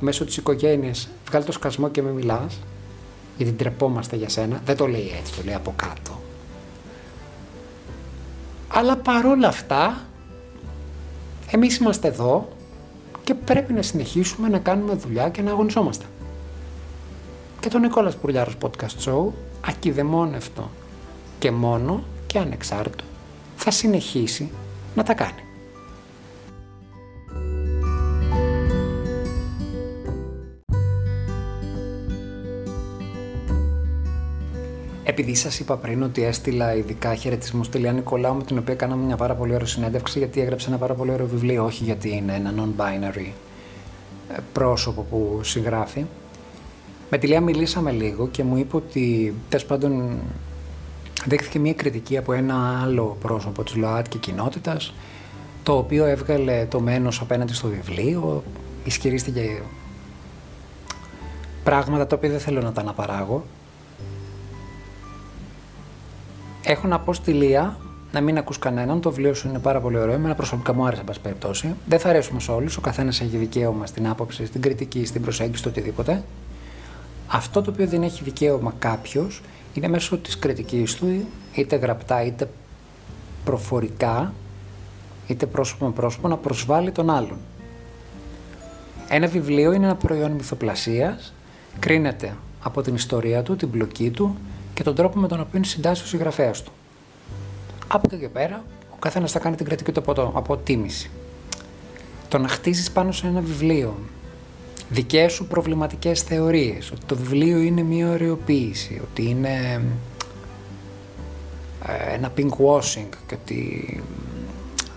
μέσω 0.00 0.24
της 0.24 0.36
οικογένειας 0.36 1.08
βγάλει 1.28 1.44
το 1.44 1.52
σκασμό 1.52 1.88
και 1.88 2.02
με 2.02 2.10
μιλάς 2.10 2.58
γιατί 3.36 3.52
τρεπόμαστε 3.52 4.16
για 4.16 4.28
σένα 4.28 4.62
δεν 4.64 4.76
το 4.76 4.86
λέει 4.86 5.12
έτσι, 5.20 5.34
το 5.34 5.42
λέει 5.44 5.54
από 5.54 5.72
κάτω 5.76 6.20
αλλά 8.68 8.96
παρόλα 8.96 9.48
αυτά 9.48 10.06
εμείς 11.50 11.76
είμαστε 11.76 12.08
εδώ 12.08 12.48
και 13.24 13.34
πρέπει 13.34 13.72
να 13.72 13.82
συνεχίσουμε 13.82 14.48
να 14.48 14.58
κάνουμε 14.58 14.94
δουλειά 14.94 15.28
και 15.28 15.42
να 15.42 15.50
αγωνιζόμαστε. 15.50 16.04
Και 17.60 17.68
τον 17.68 17.80
Νικόλας 17.80 18.16
Πουρλιάρος 18.16 18.54
Podcast 18.62 19.04
Show, 19.04 19.32
ακιδεμόνευτο 19.66 20.70
και 21.38 21.50
μόνο 21.50 22.02
και 22.26 22.38
ανεξάρτητο, 22.38 23.04
θα 23.56 23.70
συνεχίσει 23.70 24.50
να 24.98 25.04
τα 25.04 25.14
κάνει. 25.14 25.42
Επειδή 35.04 35.34
σας 35.34 35.58
είπα 35.58 35.76
πριν 35.76 36.02
ότι 36.02 36.22
έστειλα 36.22 36.74
ειδικά 36.74 37.14
χαιρετισμούς 37.14 37.66
στη 37.66 37.78
Λία 37.78 37.92
Νικολάου, 37.92 38.34
με 38.34 38.42
την 38.42 38.58
οποία 38.58 38.74
κάναμε 38.74 39.04
μια 39.04 39.16
πάρα 39.16 39.34
πολύ 39.34 39.54
ωραία 39.54 39.66
συνέντευξη, 39.66 40.18
γιατί 40.18 40.40
έγραψε 40.40 40.68
ένα 40.68 40.78
πάρα 40.78 40.94
πολύ 40.94 41.10
ωραίο 41.10 41.26
βιβλίο, 41.26 41.64
όχι 41.64 41.84
γιατί 41.84 42.16
είναι 42.16 42.34
ένα 42.34 42.54
non-binary 42.56 43.30
ε, 44.32 44.36
πρόσωπο 44.52 45.02
που 45.10 45.40
συγγράφει. 45.42 46.04
Με 47.10 47.18
τη 47.18 47.26
Λία 47.26 47.40
μιλήσαμε 47.40 47.90
λίγο 47.90 48.28
και 48.28 48.44
μου 48.44 48.56
είπε 48.56 48.76
ότι 48.76 49.34
τέλος 49.48 49.64
πάντων 49.66 50.18
δέχθηκε 51.26 51.58
μια 51.58 51.74
κριτική 51.74 52.16
από 52.16 52.32
ένα 52.32 52.80
άλλο 52.82 53.16
πρόσωπο 53.20 53.64
της 53.64 53.74
ΛΟΑΤΚΙ 53.74 54.18
κοινότητας, 54.18 54.94
το 55.62 55.76
οποίο 55.76 56.04
έβγαλε 56.04 56.66
το 56.66 56.80
μένος 56.80 57.20
απέναντι 57.20 57.52
στο 57.52 57.68
βιβλίο, 57.68 58.42
ισχυρίστηκε 58.84 59.62
πράγματα 61.64 62.06
τα 62.06 62.16
οποία 62.16 62.30
δεν 62.30 62.40
θέλω 62.40 62.60
να 62.60 62.72
τα 62.72 62.80
αναπαράγω. 62.80 63.44
Έχω 66.62 66.86
να 66.86 67.00
πω 67.00 67.12
στη 67.12 67.32
Λία 67.32 67.76
να 68.12 68.20
μην 68.20 68.38
ακούς 68.38 68.58
κανέναν, 68.58 69.00
το 69.00 69.10
βιβλίο 69.10 69.34
σου 69.34 69.48
είναι 69.48 69.58
πάρα 69.58 69.80
πολύ 69.80 69.98
ωραίο, 69.98 70.14
εμένα 70.14 70.34
προσωπικά 70.34 70.72
μου 70.72 70.86
άρεσε, 70.86 71.00
εν 71.00 71.06
πάση 71.06 71.20
περιπτώσει. 71.20 71.74
Δεν 71.86 71.98
θα 71.98 72.08
αρέσουμε 72.08 72.40
σε 72.40 72.50
όλους, 72.50 72.76
ο 72.76 72.80
καθένας 72.80 73.20
έχει 73.20 73.36
δικαίωμα 73.36 73.86
στην 73.86 74.08
άποψη, 74.08 74.46
στην 74.46 74.60
κριτική, 74.60 75.04
στην 75.04 75.22
προσέγγιση, 75.22 75.62
το 75.62 75.68
οτιδήποτε. 75.68 76.22
Αυτό 77.26 77.62
το 77.62 77.70
οποίο 77.70 77.86
δεν 77.86 78.02
έχει 78.02 78.24
δικαίωμα 78.24 78.74
κάποιος 78.78 79.42
είναι 79.78 79.88
μέσω 79.88 80.18
της 80.18 80.38
κριτικής 80.38 80.94
του, 80.94 81.26
είτε 81.52 81.76
γραπτά 81.76 82.24
είτε 82.24 82.48
προφορικά, 83.44 84.32
είτε 85.26 85.46
πρόσωπο 85.46 85.86
με 85.86 85.92
πρόσωπο, 85.92 86.28
να 86.28 86.36
προσβάλλει 86.36 86.90
τον 86.90 87.10
άλλον. 87.10 87.38
Ένα 89.08 89.26
βιβλίο 89.26 89.72
είναι 89.72 89.84
ένα 89.84 89.94
προϊόν 89.96 90.30
μυθοπλασίας, 90.30 91.34
κρίνεται 91.78 92.36
από 92.62 92.82
την 92.82 92.94
ιστορία 92.94 93.42
του, 93.42 93.56
την 93.56 93.70
πλοκή 93.70 94.10
του 94.10 94.36
και 94.74 94.82
τον 94.82 94.94
τρόπο 94.94 95.18
με 95.18 95.28
τον 95.28 95.40
οποίο 95.40 95.64
συντάσσει 95.64 96.02
ο 96.02 96.06
συγγραφέας 96.06 96.62
του. 96.62 96.72
Από 97.88 98.08
εκεί 98.10 98.20
και 98.20 98.28
πέρα, 98.28 98.64
ο 98.92 98.96
καθένας 98.98 99.32
θα 99.32 99.38
κάνει 99.38 99.56
την 99.56 99.66
κριτική 99.66 99.92
του 99.92 100.02
από 100.06 100.32
αποτίμηση. 100.34 101.10
Το 102.28 102.38
να 102.38 102.48
χτίσει 102.48 102.92
πάνω 102.92 103.12
σε 103.12 103.26
ένα 103.26 103.40
βιβλίο 103.40 103.98
δικές 104.88 105.32
σου 105.32 105.46
προβληματικές 105.46 106.22
θεωρίες, 106.22 106.90
ότι 106.90 107.00
το 107.06 107.16
βιβλίο 107.16 107.58
είναι 107.58 107.82
μία 107.82 108.10
οριοποίηση, 108.10 109.00
ότι 109.10 109.28
είναι 109.28 109.82
ε, 111.86 112.14
ένα 112.14 112.32
pink 112.36 112.50
washing 112.50 113.08
και 113.26 113.34
ότι 113.42 114.02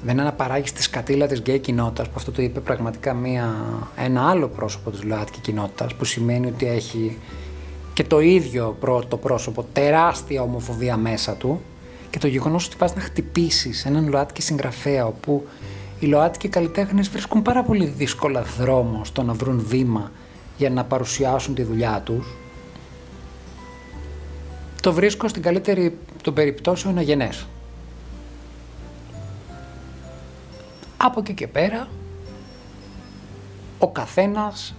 δεν 0.04 0.20
αναπαράγεις 0.20 0.74
τη 0.74 0.82
σκατήλα 0.82 1.28
της 1.28 1.40
γκέι 1.40 1.60
κοινότητας, 1.60 2.08
που 2.08 2.14
αυτό 2.16 2.32
το 2.32 2.42
είπε 2.42 2.60
πραγματικά 2.60 3.14
μία, 3.14 3.56
ένα 3.96 4.30
άλλο 4.30 4.48
πρόσωπο 4.48 4.92
της 4.92 5.04
ΛΟΑΤΚΙ 5.04 5.40
κοινότητας, 5.40 5.94
που 5.94 6.06
σημαίνει 6.06 6.48
ότι 6.48 6.68
έχει 6.68 7.18
και 7.94 8.04
το 8.04 8.20
ίδιο 8.20 8.78
πρώτο 8.80 9.18
πρόσωπο 9.18 9.66
τεράστια 9.74 10.42
ομοφοβία 10.42 10.98
μέσα 10.98 11.34
του 11.34 11.62
και 12.10 12.20
το 12.20 12.28
γεγονός 12.28 12.66
ότι 12.66 12.76
πας 12.76 12.96
να 12.96 13.02
χτυπήσεις 13.02 13.86
έναν 13.86 14.10
ΛΟΑΤΚΙ 14.10 14.42
συγγραφέα 14.42 15.06
όπου 15.06 15.48
οι 16.02 16.06
ΛΟΑΤΚΙ 16.06 16.48
καλλιτέχνες 16.48 17.10
βρίσκουν 17.10 17.42
πάρα 17.42 17.64
πολύ 17.64 17.86
δύσκολα 17.86 18.42
δρόμο 18.42 19.06
στο 19.06 19.24
να 19.24 19.34
βρουν 19.34 19.64
βήμα 19.68 20.12
για 20.58 20.70
να 20.70 20.84
παρουσιάσουν 20.84 21.56
τη 21.56 21.64
δουλειά 21.64 22.02
τους. 22.06 22.36
Το 24.82 24.94
βρίσκω 24.94 25.28
στην 25.28 25.42
καλύτερη 25.42 25.98
των 26.22 26.34
περιπτώσεων 26.34 26.98
αγενές. 26.98 27.48
Από 30.98 31.20
εκεί 31.20 31.34
και 31.34 31.48
πέρα, 31.48 31.88
ο 33.80 33.88
καθένας 33.88 34.76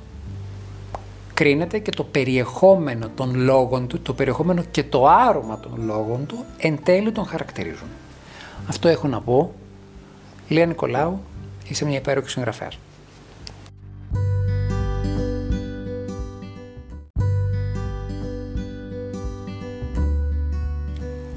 κρίνεται 1.34 1.78
και 1.78 1.90
το 1.90 2.04
περιεχόμενο 2.04 3.08
των 3.14 3.34
λόγων 3.34 3.86
του, 3.86 4.00
το 4.00 4.12
περιεχόμενο 4.12 4.62
και 4.70 4.84
το 4.84 5.06
άρωμα 5.06 5.60
των 5.60 5.72
λόγων 5.84 6.26
του, 6.26 6.44
εν 6.58 6.78
τέλει 6.84 7.12
τον 7.12 7.26
χαρακτηρίζουν. 7.26 7.88
Αυτό 8.68 8.88
έχω 8.88 9.08
να 9.08 9.20
πω 9.20 9.52
Λία 10.52 10.66
Νικολάου, 10.66 11.20
είσαι 11.68 11.84
μια 11.84 11.96
υπέροχη 11.96 12.30
συγγραφέα. 12.30 12.68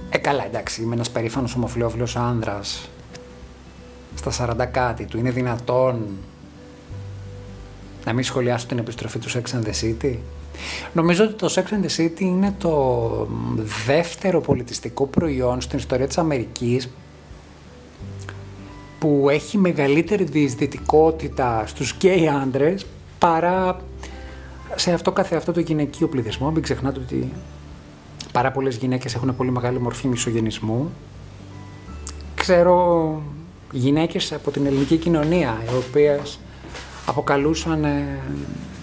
Ε, 0.09 0.17
καλά, 0.17 0.45
εντάξει, 0.45 0.81
είμαι 0.81 0.93
ένας 0.93 1.09
περήφανος 1.09 1.55
ομοφιλόφιλος 1.55 2.15
άνδρας 2.15 2.89
στα 4.15 4.31
40 4.31 4.65
κάτι 4.65 5.05
του. 5.05 5.17
Είναι 5.17 5.31
δυνατόν 5.31 6.07
να 8.05 8.13
μην 8.13 8.23
σχολιάσω 8.23 8.67
την 8.67 8.77
επιστροφή 8.77 9.19
του 9.19 9.29
Sex 9.29 9.41
and 9.41 9.63
the 9.63 9.73
City; 9.81 10.17
Νομίζω 10.93 11.23
ότι 11.23 11.33
το 11.33 11.53
Sex 11.55 11.63
and 11.73 11.85
the 11.85 12.03
City 12.03 12.19
είναι 12.19 12.55
το 12.57 13.27
δεύτερο 13.85 14.41
πολιτιστικό 14.41 15.07
προϊόν 15.07 15.61
στην 15.61 15.77
ιστορία 15.77 16.07
της 16.07 16.17
Αμερικής 16.17 16.89
που 19.05 19.29
έχει 19.29 19.57
μεγαλύτερη 19.57 20.23
διεισδυτικότητα 20.23 21.63
στους 21.67 21.95
γκέι 21.97 22.27
άντρες 22.27 22.85
παρά 23.19 23.77
σε 24.75 24.93
αυτό 24.93 25.11
καθεαυτό 25.11 25.51
το 25.51 25.59
γυναικείο 25.59 26.07
πληθυσμό. 26.07 26.51
Μην 26.51 26.63
ξεχνάτε 26.63 26.99
ότι 26.99 27.31
πάρα 28.31 28.51
πολλές 28.51 28.75
γυναίκες 28.75 29.15
έχουν 29.15 29.35
πολύ 29.35 29.51
μεγάλη 29.51 29.79
μορφή 29.79 30.07
μισογενισμού. 30.07 30.91
Ξέρω 32.35 33.21
γυναίκες 33.71 34.33
από 34.33 34.51
την 34.51 34.65
ελληνική 34.65 34.97
κοινωνία, 34.97 35.61
οι 35.65 35.75
οποίες 35.75 36.39
αποκαλούσαν 37.05 37.83
ε, 37.83 38.19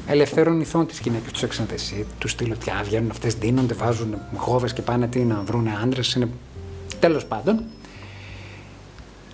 ελευθέρων 0.06 0.60
ηθών 0.60 0.86
τις 0.86 0.98
γυναίκες 0.98 1.32
τους 1.32 1.42
εξαντεσί, 1.42 2.06
τους 2.18 2.30
στείλω 2.30 2.54
ότι 2.54 2.70
βγαίνουν 2.84 3.10
αυτές, 3.10 3.34
δίνονται, 3.34 3.74
βάζουν 3.74 4.14
γόβες 4.46 4.72
και 4.72 4.82
πάνε 4.82 5.06
τι 5.06 5.18
να 5.18 5.42
βρουν 5.46 5.68
άντρες, 5.82 6.14
είναι 6.14 6.28
τέλος 7.00 7.26
πάντων. 7.26 7.60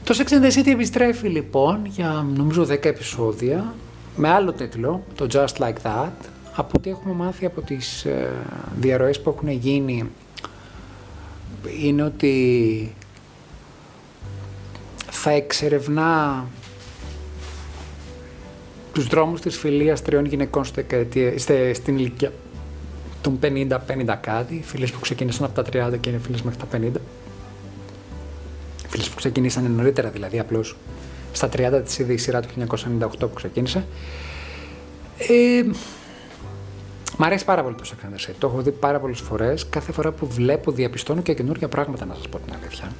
Το 0.08 0.18
Sex 0.18 0.32
and 0.32 0.44
the 0.44 0.58
City 0.58 0.66
επιστρέφει 0.66 1.28
λοιπόν 1.28 1.86
για 1.86 2.26
νομίζω 2.36 2.62
10 2.62 2.84
επεισόδια 2.84 3.74
με 4.16 4.28
άλλο 4.28 4.52
τίτλο, 4.52 5.02
το 5.14 5.26
Just 5.32 5.62
Like 5.62 5.76
That, 5.82 6.12
από 6.54 6.70
ό,τι 6.76 6.90
έχουμε 6.90 7.14
μάθει 7.14 7.46
από 7.46 7.60
τις 7.60 8.04
ε, 8.04 8.32
διαρροές 8.80 9.20
που 9.20 9.30
έχουν 9.30 9.48
γίνει 9.48 10.10
είναι 11.82 12.02
ότι 12.02 12.94
θα 15.10 15.30
εξερευνά 15.30 16.44
τους 18.92 19.06
δρόμους 19.06 19.40
της 19.40 19.56
φιλίας 19.56 20.02
τριών 20.02 20.24
γυναικών 20.24 20.64
στην 21.72 21.96
ηλικία 21.98 22.32
των 23.20 23.38
50-50 23.42 24.16
κάτι, 24.20 24.62
φίλες 24.64 24.90
που 24.90 25.00
ξεκίνησαν 25.00 25.44
από 25.44 25.62
τα 25.62 25.88
30 25.88 25.98
και 26.00 26.08
είναι 26.08 26.18
φίλες 26.18 26.42
μέχρι 26.42 26.58
τα 26.58 26.78
50. 26.78 27.00
Φίλες 28.98 29.12
που 29.12 29.20
ξεκίνησαν 29.20 29.72
νωρίτερα 29.72 30.10
δηλαδή, 30.10 30.38
απλώς 30.38 30.76
στα 31.32 31.48
30 31.52 31.80
της 31.84 31.98
είδε 31.98 32.12
η 32.12 32.16
σειρά 32.16 32.40
του 32.40 32.48
1998 33.00 33.08
που 33.18 33.32
ξεκίνησε. 33.34 33.86
Ε, 35.18 35.64
μ' 37.16 37.24
αρέσει 37.24 37.44
πάρα 37.44 37.62
πολύ 37.62 37.74
το 37.74 37.84
Sex 37.84 38.34
Το 38.38 38.46
έχω 38.46 38.62
δει 38.62 38.70
πάρα 38.70 39.00
πολλές 39.00 39.20
φορές. 39.20 39.66
Κάθε 39.68 39.92
φορά 39.92 40.12
που 40.12 40.26
βλέπω 40.26 40.72
διαπιστώνω 40.72 41.20
και 41.22 41.34
καινούργια 41.34 41.68
πράγματα 41.68 42.04
να 42.04 42.14
σας 42.14 42.28
πω 42.28 42.38
την 42.38 42.54
αλήθεια. 42.60 42.92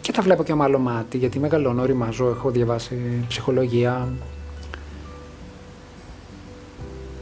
Και 0.00 0.12
τα 0.12 0.22
βλέπω 0.22 0.42
και 0.42 0.54
με 0.54 0.64
άλλο 0.64 0.78
μάτι, 0.78 1.18
γιατί 1.18 1.38
μεγαλώνω, 1.38 1.84
ρημάζω, 1.84 2.28
έχω 2.28 2.50
διαβάσει 2.50 3.24
ψυχολογία. 3.28 4.08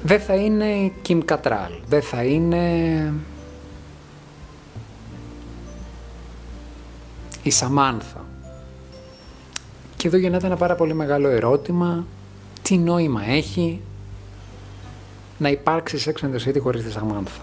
Δεν 0.02 0.21
θα 0.21 0.35
είναι 0.35 0.93
Kim 1.09 1.21
Κατράλ, 1.25 1.73
δεν 1.88 2.02
θα 2.02 2.25
είναι 2.25 2.62
η 7.49 7.50
Σαμάνθα. 7.50 8.25
Και 9.97 10.09
εδώ 10.09 10.17
γεννάται 10.17 10.47
ένα 10.47 10.57
πάρα 10.57 10.75
πολύ 10.75 10.95
μεγάλο 10.95 11.28
ερώτημα, 11.28 12.07
τι 12.62 12.76
νόημα 12.76 13.25
έχει 13.28 13.81
να 15.38 15.49
υπάρξει 15.49 15.99
Sex 16.05 16.25
and 16.25 16.31
the 16.31 16.49
City 16.49 16.61
χωρίς 16.61 16.83
τη 16.83 16.90
Σαμάνθα; 16.90 17.40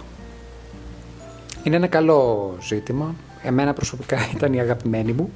Είναι 1.63 1.75
ένα 1.75 1.87
καλό 1.87 2.53
ζήτημα, 2.61 3.15
εμένα 3.43 3.73
προσωπικά 3.73 4.17
ήταν 4.35 4.53
η 4.53 4.59
αγαπημένη 4.59 5.11
μου. 5.11 5.31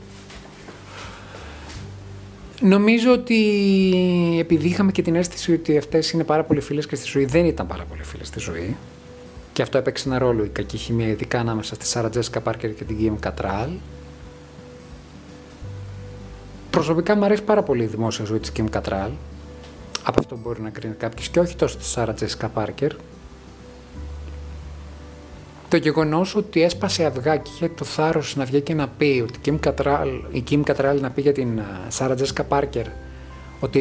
Νομίζω 2.61 3.11
ότι 3.11 3.37
επειδή 4.39 4.67
είχαμε 4.67 4.91
και 4.91 5.01
την 5.01 5.15
αίσθηση 5.15 5.53
ότι 5.53 5.77
αυτές 5.77 6.11
είναι 6.11 6.23
πάρα 6.23 6.43
πολύ 6.43 6.61
φίλες 6.61 6.87
και 6.87 6.95
στη 6.95 7.07
ζωή, 7.07 7.25
δεν 7.25 7.45
ήταν 7.45 7.67
πάρα 7.67 7.83
πολύ 7.83 8.03
φίλες 8.03 8.27
στη 8.27 8.39
ζωή. 8.39 8.75
Και 9.53 9.61
αυτό 9.61 9.77
έπαιξε 9.77 10.09
ένα 10.09 10.17
ρόλο 10.17 10.43
η 10.43 10.47
κακή 10.47 10.77
χημία, 10.77 11.07
ειδικά 11.07 11.39
ανάμεσα 11.39 11.75
στη 11.75 11.85
Σάρα 11.85 12.09
Τζέσικα 12.09 12.41
Πάρκερ 12.41 12.73
και 12.73 12.83
την 12.83 12.95
Γκίμ 12.95 13.19
Κατράλ. 13.19 13.69
Προσωπικά 16.71 17.15
μου 17.15 17.25
αρέσει 17.25 17.43
πάρα 17.43 17.63
πολύ 17.63 17.83
η 17.83 17.87
δημόσια 17.87 18.25
ζωή 18.25 18.39
της 18.39 18.51
Γκίμ 18.51 18.65
Κατράλ. 18.65 19.09
Από 20.03 20.19
αυτό 20.19 20.37
μπορεί 20.43 20.61
να 20.61 20.69
κρίνει 20.69 20.93
κάποιος 20.93 21.29
και 21.29 21.39
όχι 21.39 21.55
τόσο 21.55 21.77
τη 21.77 21.85
Σάρα 21.85 22.13
Τζέσικα 22.13 22.47
Πάρκερ. 22.47 22.91
Το 25.67 25.77
γεγονός 25.77 26.35
ότι 26.35 26.61
έσπασε 26.61 27.05
αυγά 27.05 27.37
και 27.37 27.49
είχε 27.53 27.69
το 27.69 27.85
θάρρος 27.85 28.35
να 28.35 28.45
βγει 28.45 28.61
και 28.61 28.73
να 28.73 28.87
πει 28.87 29.23
ότι 29.27 29.39
Kim 29.45 29.67
Cattrall, 29.67 30.21
η 30.31 30.43
Kim 30.49 30.63
Cattrall 30.63 30.97
να 31.01 31.09
πει 31.09 31.21
για 31.21 31.31
την 31.31 31.61
Σάρα 31.87 32.15
Τζέσκα 32.15 32.43
Πάρκερ 32.43 32.85
ότι 33.59 33.79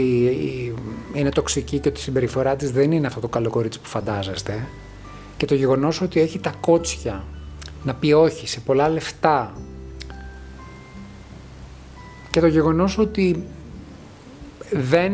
είναι 1.15 1.29
τοξική 1.29 1.79
και 1.79 1.89
ότι 1.89 2.01
η 2.01 2.03
συμπεριφορά 2.03 2.57
της 2.57 2.71
δεν 2.73 2.93
είναι 2.93 3.07
αυτό 3.07 3.21
το 3.21 3.29
καλό 3.29 3.51
κορίτσι 3.51 3.81
που 3.81 3.89
φαντάζεστε. 3.89 4.67
Και 5.37 5.47
το 5.47 5.55
γεγονός 5.55 6.01
ότι 6.01 6.21
έχει 6.21 6.39
τα 6.39 6.55
κότσια 6.61 7.25
να 7.85 7.95
πει 7.95 8.13
όχι 8.13 8.49
σε 8.49 8.61
πολλά 8.61 8.89
λεφτά. 8.89 9.53
Και 12.31 12.41
το 12.41 12.47
γεγονός 12.47 12.99
ότι 12.99 13.45
δεν 14.71 15.13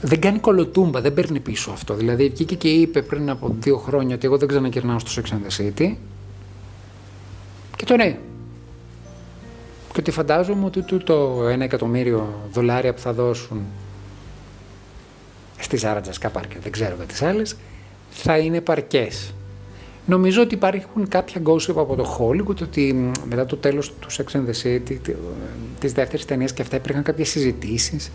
δεν 0.00 0.20
κάνει 0.20 0.38
κολοτούμπα, 0.38 1.00
δεν 1.00 1.14
παίρνει 1.14 1.40
πίσω 1.40 1.70
αυτό. 1.70 1.94
Δηλαδή 1.94 2.28
βγήκε 2.28 2.54
και 2.54 2.68
είπε 2.68 3.02
πριν 3.02 3.30
από 3.30 3.54
δύο 3.60 3.76
χρόνια 3.76 4.14
ότι 4.14 4.26
εγώ 4.26 4.38
δεν 4.38 4.48
ξανακυρνάω 4.48 4.98
στο 4.98 5.22
Sex 5.22 5.32
and 5.32 5.50
the 5.50 5.60
City. 5.60 5.94
Και 7.76 7.84
το 7.84 7.96
ναι. 7.96 8.18
Και 9.92 10.00
ότι 10.00 10.10
φαντάζομαι 10.10 10.64
ότι 10.64 10.82
το 10.82 11.46
ένα 11.48 11.64
εκατομμύριο 11.64 12.48
δολάρια 12.52 12.94
που 12.94 13.00
θα 13.00 13.12
δώσουν 13.12 13.62
στη 15.58 15.76
Σάρα 15.76 16.00
Τζασκά 16.00 16.30
δεν 16.62 16.72
ξέρω 16.72 16.94
για 16.96 17.04
τις 17.04 17.22
άλλες, 17.22 17.56
θα 18.10 18.38
είναι 18.38 18.60
παρκές. 18.60 19.34
Νομίζω 20.10 20.42
ότι 20.42 20.54
υπάρχουν 20.54 21.08
κάποια 21.08 21.42
gossip 21.44 21.74
από 21.76 21.96
το 21.96 22.18
Hollywood 22.18 22.60
ότι 22.62 23.12
μετά 23.28 23.46
το 23.46 23.56
τέλος 23.56 23.92
του 24.00 24.10
Sex 24.10 24.36
and 24.36 24.40
the 24.40 24.62
City, 24.62 24.96
της 25.80 25.92
δεύτερης 25.92 26.24
ταινίας 26.24 26.52
και 26.52 26.62
αυτά 26.62 26.76
υπήρχαν 26.76 27.02
κάποιες 27.02 27.28
συζητήσεις 27.28 28.10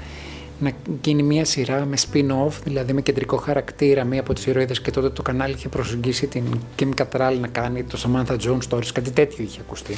να 0.59 0.71
γίνει 1.01 1.23
μια 1.23 1.45
σειρά 1.45 1.85
με 1.85 1.97
spin-off, 1.97 2.51
δηλαδή 2.63 2.93
με 2.93 3.01
κεντρικό 3.01 3.37
χαρακτήρα, 3.37 4.03
μία 4.03 4.19
από 4.19 4.33
τις 4.33 4.45
ηρωίδες 4.45 4.81
και 4.81 4.91
τότε 4.91 5.09
το 5.09 5.21
κανάλι 5.21 5.53
είχε 5.53 5.69
προσεγγίσει 5.69 6.27
την 6.27 6.43
Kim 6.79 6.89
Cattrall 7.01 7.37
να 7.39 7.47
κάνει 7.47 7.83
το 7.83 7.99
Samantha 8.03 8.37
Jones 8.37 8.69
Stories, 8.69 8.89
κάτι 8.93 9.11
τέτοιο 9.11 9.43
είχε 9.43 9.59
ακουστεί. 9.61 9.93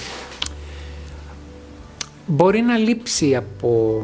Μπορεί 2.26 2.62
να 2.62 2.78
λείψει 2.78 3.36
από 3.36 4.04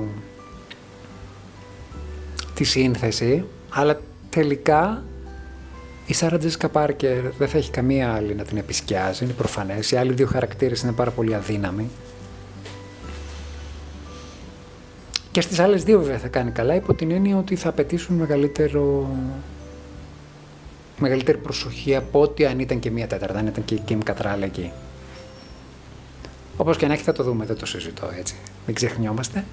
τη 2.54 2.64
σύνθεση, 2.64 3.44
αλλά 3.70 4.02
τελικά 4.30 5.04
η 6.06 6.14
Σάρα 6.14 6.38
Τζέσικα 6.38 6.70
Πάρκερ 6.70 7.32
δεν 7.38 7.48
θα 7.48 7.58
έχει 7.58 7.72
καμία 7.72 8.14
άλλη 8.14 8.36
να 8.36 8.44
την 8.44 8.58
επισκιάζει, 8.58 9.24
είναι 9.24 9.34
προφανές. 9.34 9.92
Οι 9.92 9.96
άλλοι 9.96 10.14
δύο 10.14 10.28
χαρακτήρες 10.28 10.82
είναι 10.82 10.92
πάρα 10.92 11.12
πολύ 11.12 11.36
αδύναμοι. 11.36 11.90
Και 15.32 15.42
στις 15.42 15.60
άλλες 15.60 15.84
δύο 15.84 16.00
βέβαια 16.00 16.18
θα 16.18 16.28
κάνει 16.28 16.52
καλά 16.52 16.76
υπό 16.76 16.94
την 16.94 17.12
έννοια 17.12 17.38
ότι 17.38 17.56
θα 17.56 17.70
απαιτήσουν 17.70 18.16
μεγαλύτερο... 18.16 19.10
μεγαλύτερη 20.98 21.38
προσοχή 21.38 21.96
από 21.96 22.22
ό,τι 22.22 22.46
αν 22.46 22.60
ήταν 22.60 22.80
και 22.80 22.92
μία 22.92 23.08
τέταρτα, 23.08 23.40
αν 23.40 23.48
ήταν 23.48 23.66
και 23.66 23.76
η 23.76 23.84
Kim 23.88 23.98
Cattrall 24.06 24.42
εκεί. 24.42 24.72
Όπως 26.58 26.78
και 26.78 26.88
να 26.88 26.94
έχει 26.94 27.04
θα 27.04 27.12
το 27.12 27.24
δούμε, 27.24 27.46
δεν 27.46 27.58
το 27.58 27.66
συζητώ 27.66 28.10
έτσι. 28.20 28.36
Μην 28.66 28.76
ξεχνιόμαστε. 28.76 29.46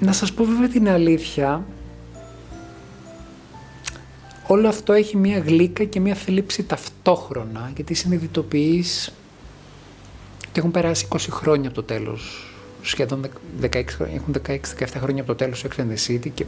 Να 0.00 0.12
σας 0.12 0.32
πω 0.32 0.44
βέβαια 0.44 0.68
την 0.68 0.88
αλήθεια, 0.88 1.64
όλο 4.52 4.68
αυτό 4.68 4.92
έχει 4.92 5.16
μία 5.16 5.38
γλύκα 5.38 5.84
και 5.84 6.00
μία 6.00 6.14
θλίψη 6.14 6.62
ταυτόχρονα, 6.62 7.70
γιατί 7.74 7.94
συνειδητοποιείς 7.94 9.12
ότι 10.48 10.58
έχουν 10.60 10.70
περάσει 10.70 11.08
20 11.10 11.16
χρόνια 11.30 11.68
από 11.68 11.74
το 11.74 11.82
τέλος 11.82 12.46
σχεδόν 12.82 13.26
16, 13.60 13.66
έχουν 13.98 14.34
16-17 14.46 14.58
χρόνια 14.96 15.22
από 15.22 15.30
το 15.30 15.34
τέλος 15.34 15.60
του 15.60 15.68
Ex 15.68 15.80
and 15.80 15.84
the 15.84 16.10
City 16.10 16.30
και 16.34 16.44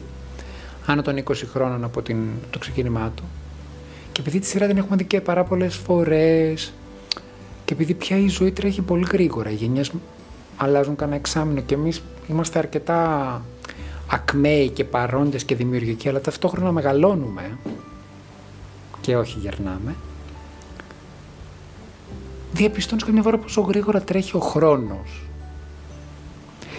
άνω 0.86 1.02
των 1.02 1.22
20 1.24 1.32
χρόνων 1.52 1.84
από 1.84 2.02
την, 2.02 2.16
το 2.50 2.58
ξεκίνημά 2.58 3.12
του. 3.16 3.22
Και 4.12 4.20
επειδή 4.20 4.38
τη 4.38 4.46
σειρά 4.46 4.66
την 4.66 4.76
έχουμε 4.76 4.96
δει 4.96 5.04
και 5.04 5.20
πάρα 5.20 5.44
πολλές 5.44 5.76
φορές 5.76 6.72
και 7.64 7.72
επειδή 7.72 7.94
πια 7.94 8.18
η 8.18 8.28
ζωή 8.28 8.52
τρέχει 8.52 8.82
πολύ 8.82 9.06
γρήγορα, 9.12 9.50
οι 9.50 9.54
γενιές 9.54 9.90
αλλάζουν 10.56 10.96
κανένα 10.96 11.16
εξάμεινο 11.16 11.60
και 11.60 11.74
εμείς 11.74 12.02
είμαστε 12.28 12.58
αρκετά 12.58 13.42
ακμαίοι 14.06 14.68
και 14.68 14.84
παρόντες 14.84 15.44
και 15.44 15.54
δημιουργικοί, 15.54 16.08
αλλά 16.08 16.20
ταυτόχρονα 16.20 16.72
μεγαλώνουμε 16.72 17.58
και 19.04 19.16
όχι 19.16 19.38
γερνάμε. 19.38 19.94
Διαπιστώνεις 22.52 23.04
καμιά 23.04 23.22
φορά 23.22 23.38
πόσο 23.38 23.60
γρήγορα 23.60 24.00
τρέχει 24.00 24.36
ο 24.36 24.40
χρόνος 24.40 25.22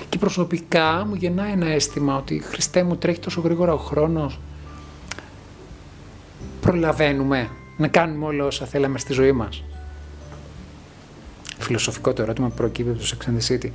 και 0.09 0.17
προσωπικά 0.17 1.05
μου 1.05 1.15
γεννάει 1.15 1.51
ένα 1.51 1.65
αίσθημα 1.65 2.17
ότι 2.17 2.39
Χριστέ 2.39 2.83
μου 2.83 2.95
τρέχει 2.97 3.19
τόσο 3.19 3.41
γρήγορα 3.41 3.73
ο 3.73 3.77
χρόνος 3.77 4.39
προλαβαίνουμε 6.61 7.49
να 7.77 7.87
κάνουμε 7.87 8.25
όλα 8.25 8.45
όσα 8.45 8.65
θέλαμε 8.65 8.99
στη 8.99 9.13
ζωή 9.13 9.31
μας. 9.31 9.63
Φιλοσοφικό 11.59 12.13
το 12.13 12.21
ερώτημα 12.21 12.47
που 12.47 12.55
προκύπτει 12.55 12.91
από 12.91 12.99
το 12.99 13.05
Sex 13.05 13.29
and 13.29 13.39
the 13.39 13.53
City. 13.53 13.69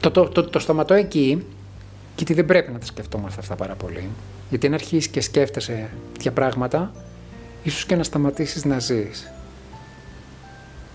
Το, 0.00 0.10
το, 0.10 0.28
το, 0.28 0.44
το 0.44 0.58
σταματώ 0.58 0.94
εκεί, 0.94 1.46
γιατί 2.16 2.34
δεν 2.34 2.44
πρέπει 2.46 2.72
να 2.72 2.78
τα 2.78 2.86
σκεφτόμαστε 2.86 3.40
αυτά 3.40 3.54
πάρα 3.54 3.74
πολύ. 3.74 4.08
Γιατί 4.50 4.66
αν 4.66 4.74
αρχίσεις 4.74 5.08
και 5.08 5.20
σκέφτεσαι 5.20 5.90
τέτοια 6.12 6.32
πράγματα, 6.32 6.92
ίσως 7.62 7.84
και 7.84 7.96
να 7.96 8.02
σταματήσεις 8.02 8.64
να 8.64 8.78
ζεις. 8.78 9.32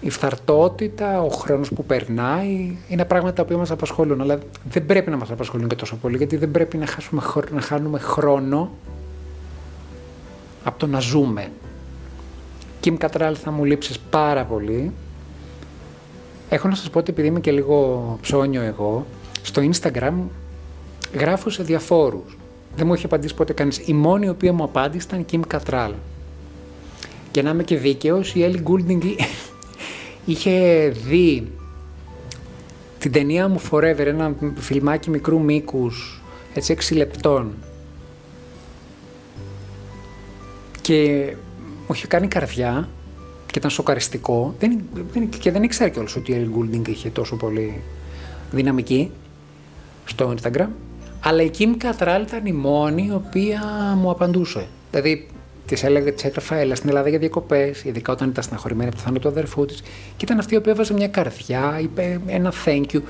Η 0.02 0.10
φθαρτότητα, 0.10 1.22
ο 1.22 1.30
χρόνος 1.30 1.70
που 1.70 1.86
περνάει, 1.86 2.78
είναι 2.88 3.06
πράγματα 3.06 3.34
τα 3.34 3.42
οποία 3.42 3.58
μας 3.58 3.72
απασχολούν, 3.72 4.22
αλλά 4.22 4.40
δεν 4.70 4.86
πρέπει 4.86 5.10
να 5.10 5.18
μας 5.18 5.32
απασχολούν 5.32 5.68
και 5.68 5.76
τόσο 5.76 5.96
πολύ, 5.96 6.18
γιατί 6.18 6.38
δεν 6.38 6.52
πρέπει 6.52 6.78
να, 6.78 6.86
χάσουμε, 6.86 7.22
να 7.52 7.62
χάνουμε 7.62 8.00
χρόνο 8.00 8.72
από 10.64 10.80
το 10.80 10.88
να 10.88 11.00
ζούμε. 11.00 11.52
Κιμ 12.80 12.98
Κατράλ 12.98 13.38
θα 13.44 13.52
μου 13.52 13.64
λείψεις 13.64 14.00
πάρα 14.00 14.44
πολύ. 14.44 14.92
Έχω 16.50 16.68
να 16.68 16.76
σας 16.76 16.90
πω 16.90 17.00
ότι 17.00 17.12
επειδή 17.12 17.28
είμαι 17.28 17.40
και 17.40 17.52
λίγο 17.52 18.18
ψώνιο 18.22 18.62
εγώ, 18.62 19.06
στο 19.42 19.62
Instagram 19.72 20.14
γράφω 21.20 21.50
σε 21.50 21.64
διαφόρους. 21.64 22.38
Δεν 22.76 22.88
μου 22.88 22.94
έχει 22.94 23.06
απαντήσει 23.06 23.34
ποτέ 23.34 23.54
κανείς. 23.54 23.88
Η 23.88 23.94
μόνη 23.94 24.26
η 24.26 24.30
οποία 24.30 24.54
μου 24.54 24.64
απάντησε 24.64 25.06
ήταν 25.08 25.20
η 25.20 25.24
Κιμ 25.24 25.42
Κατράλ. 25.48 25.94
Και 27.32 27.42
να 27.42 27.50
είμαι 27.50 27.64
και 27.64 27.78
δίκαιος, 27.78 28.36
η 28.36 28.44
Έλλη 28.44 28.60
Γκούλντινγκ 28.62 29.02
είχε 30.26 30.88
δει 31.08 31.48
την 33.00 33.12
ταινία 33.12 33.48
μου 33.48 33.62
Forever, 33.72 34.06
ένα 34.06 34.36
φιλμάκι 34.56 35.10
μικρού 35.10 35.40
μήκους, 35.40 36.22
έτσι 36.54 36.78
6 36.90 36.96
λεπτών. 36.96 37.54
Και 40.82 41.34
μου 41.60 41.94
είχε 41.94 42.08
κάνει 42.08 42.28
καρδιά 42.28 42.90
και 43.46 43.58
ήταν 43.58 43.72
σοκαριστικό 43.72 44.56
δεν, 44.60 44.82
δεν, 45.14 45.30
και 45.30 45.52
δεν 45.52 45.64
ήξερα 45.64 45.90
κιόλας 45.90 46.16
ότι 46.16 46.32
η 46.32 46.36
Έλλη 46.36 46.50
Γκούλντινγκ 46.50 46.88
είχε 46.88 47.10
τόσο 47.10 47.36
πολύ 47.36 47.82
δυναμική 48.52 49.12
στο 50.06 50.34
Instagram. 50.36 50.68
Αλλά 51.28 51.42
η 51.42 51.50
Kim 51.58 51.76
Cattrall 51.84 52.24
ήταν 52.28 52.46
η 52.46 52.52
μόνη 52.52 53.06
η 53.06 53.12
οποία 53.14 53.62
μου 53.98 54.10
απαντούσε. 54.10 54.68
Δηλαδή, 54.92 55.28
της 55.66 55.84
έλεγα, 55.84 56.14
της 56.14 56.24
έγραφα, 56.24 56.56
έλα 56.56 56.76
στην 56.76 56.90
Ελλάδα 56.90 57.10
για 57.10 57.20
διακοπές, 57.20 57.84
ειδικά 57.84 58.12
όταν 58.12 58.30
ήταν 58.30 58.44
στεναχωρημένη 58.44 58.88
από 58.88 58.98
το 58.98 59.04
θάνατο 59.04 59.22
του 59.22 59.28
αδερφού 59.28 59.66
της. 59.66 59.82
Και 60.18 60.26
ήταν 60.26 60.40
αυτή 60.40 60.54
η 60.54 60.58
οποία 60.58 60.72
έβαζε 60.72 60.94
μια 60.94 61.08
καρδιά, 61.08 61.80
είπε 61.82 62.22
ένα 62.28 62.54
thank 62.66 62.86
you. 62.92 63.02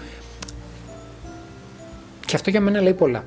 Και 2.25 2.35
αυτό 2.35 2.49
για 2.49 2.61
μένα 2.61 2.81
λέει 2.81 2.93
πολλά. 2.93 3.23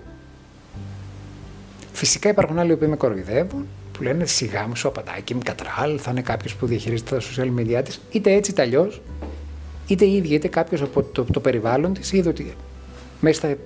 Φυσικά 1.92 2.28
υπάρχουν 2.28 2.58
άλλοι 2.58 2.76
που 2.76 2.86
με 2.86 2.96
κοροϊδεύουν, 2.96 3.66
που 3.92 4.02
λένε 4.02 4.26
σιγά 4.26 4.66
μου 4.66 4.76
σου 4.76 4.88
απαντάει 4.88 5.22
και 5.22 5.34
Κατράλ, 5.44 5.98
θα 6.02 6.10
είναι 6.10 6.22
κάποιος 6.22 6.54
που 6.54 6.66
διαχειρίζεται 6.66 7.16
τα 7.16 7.22
social 7.22 7.60
media 7.60 7.84
της, 7.84 8.00
είτε 8.10 8.32
έτσι 8.32 8.50
είτε 8.50 8.62
αλλιώς, 8.62 9.02
είτε 9.86 10.04
η 10.04 10.16
ίδια 10.16 10.36
είτε 10.36 10.48
κάποιος 10.48 10.82
από 10.82 11.02
το, 11.02 11.24
το 11.24 11.40
περιβάλλον 11.40 11.92
της 11.92 12.12
είδε 12.12 12.28
ότι 12.28 12.54
μέσα 13.20 13.38
στα 13.38 13.56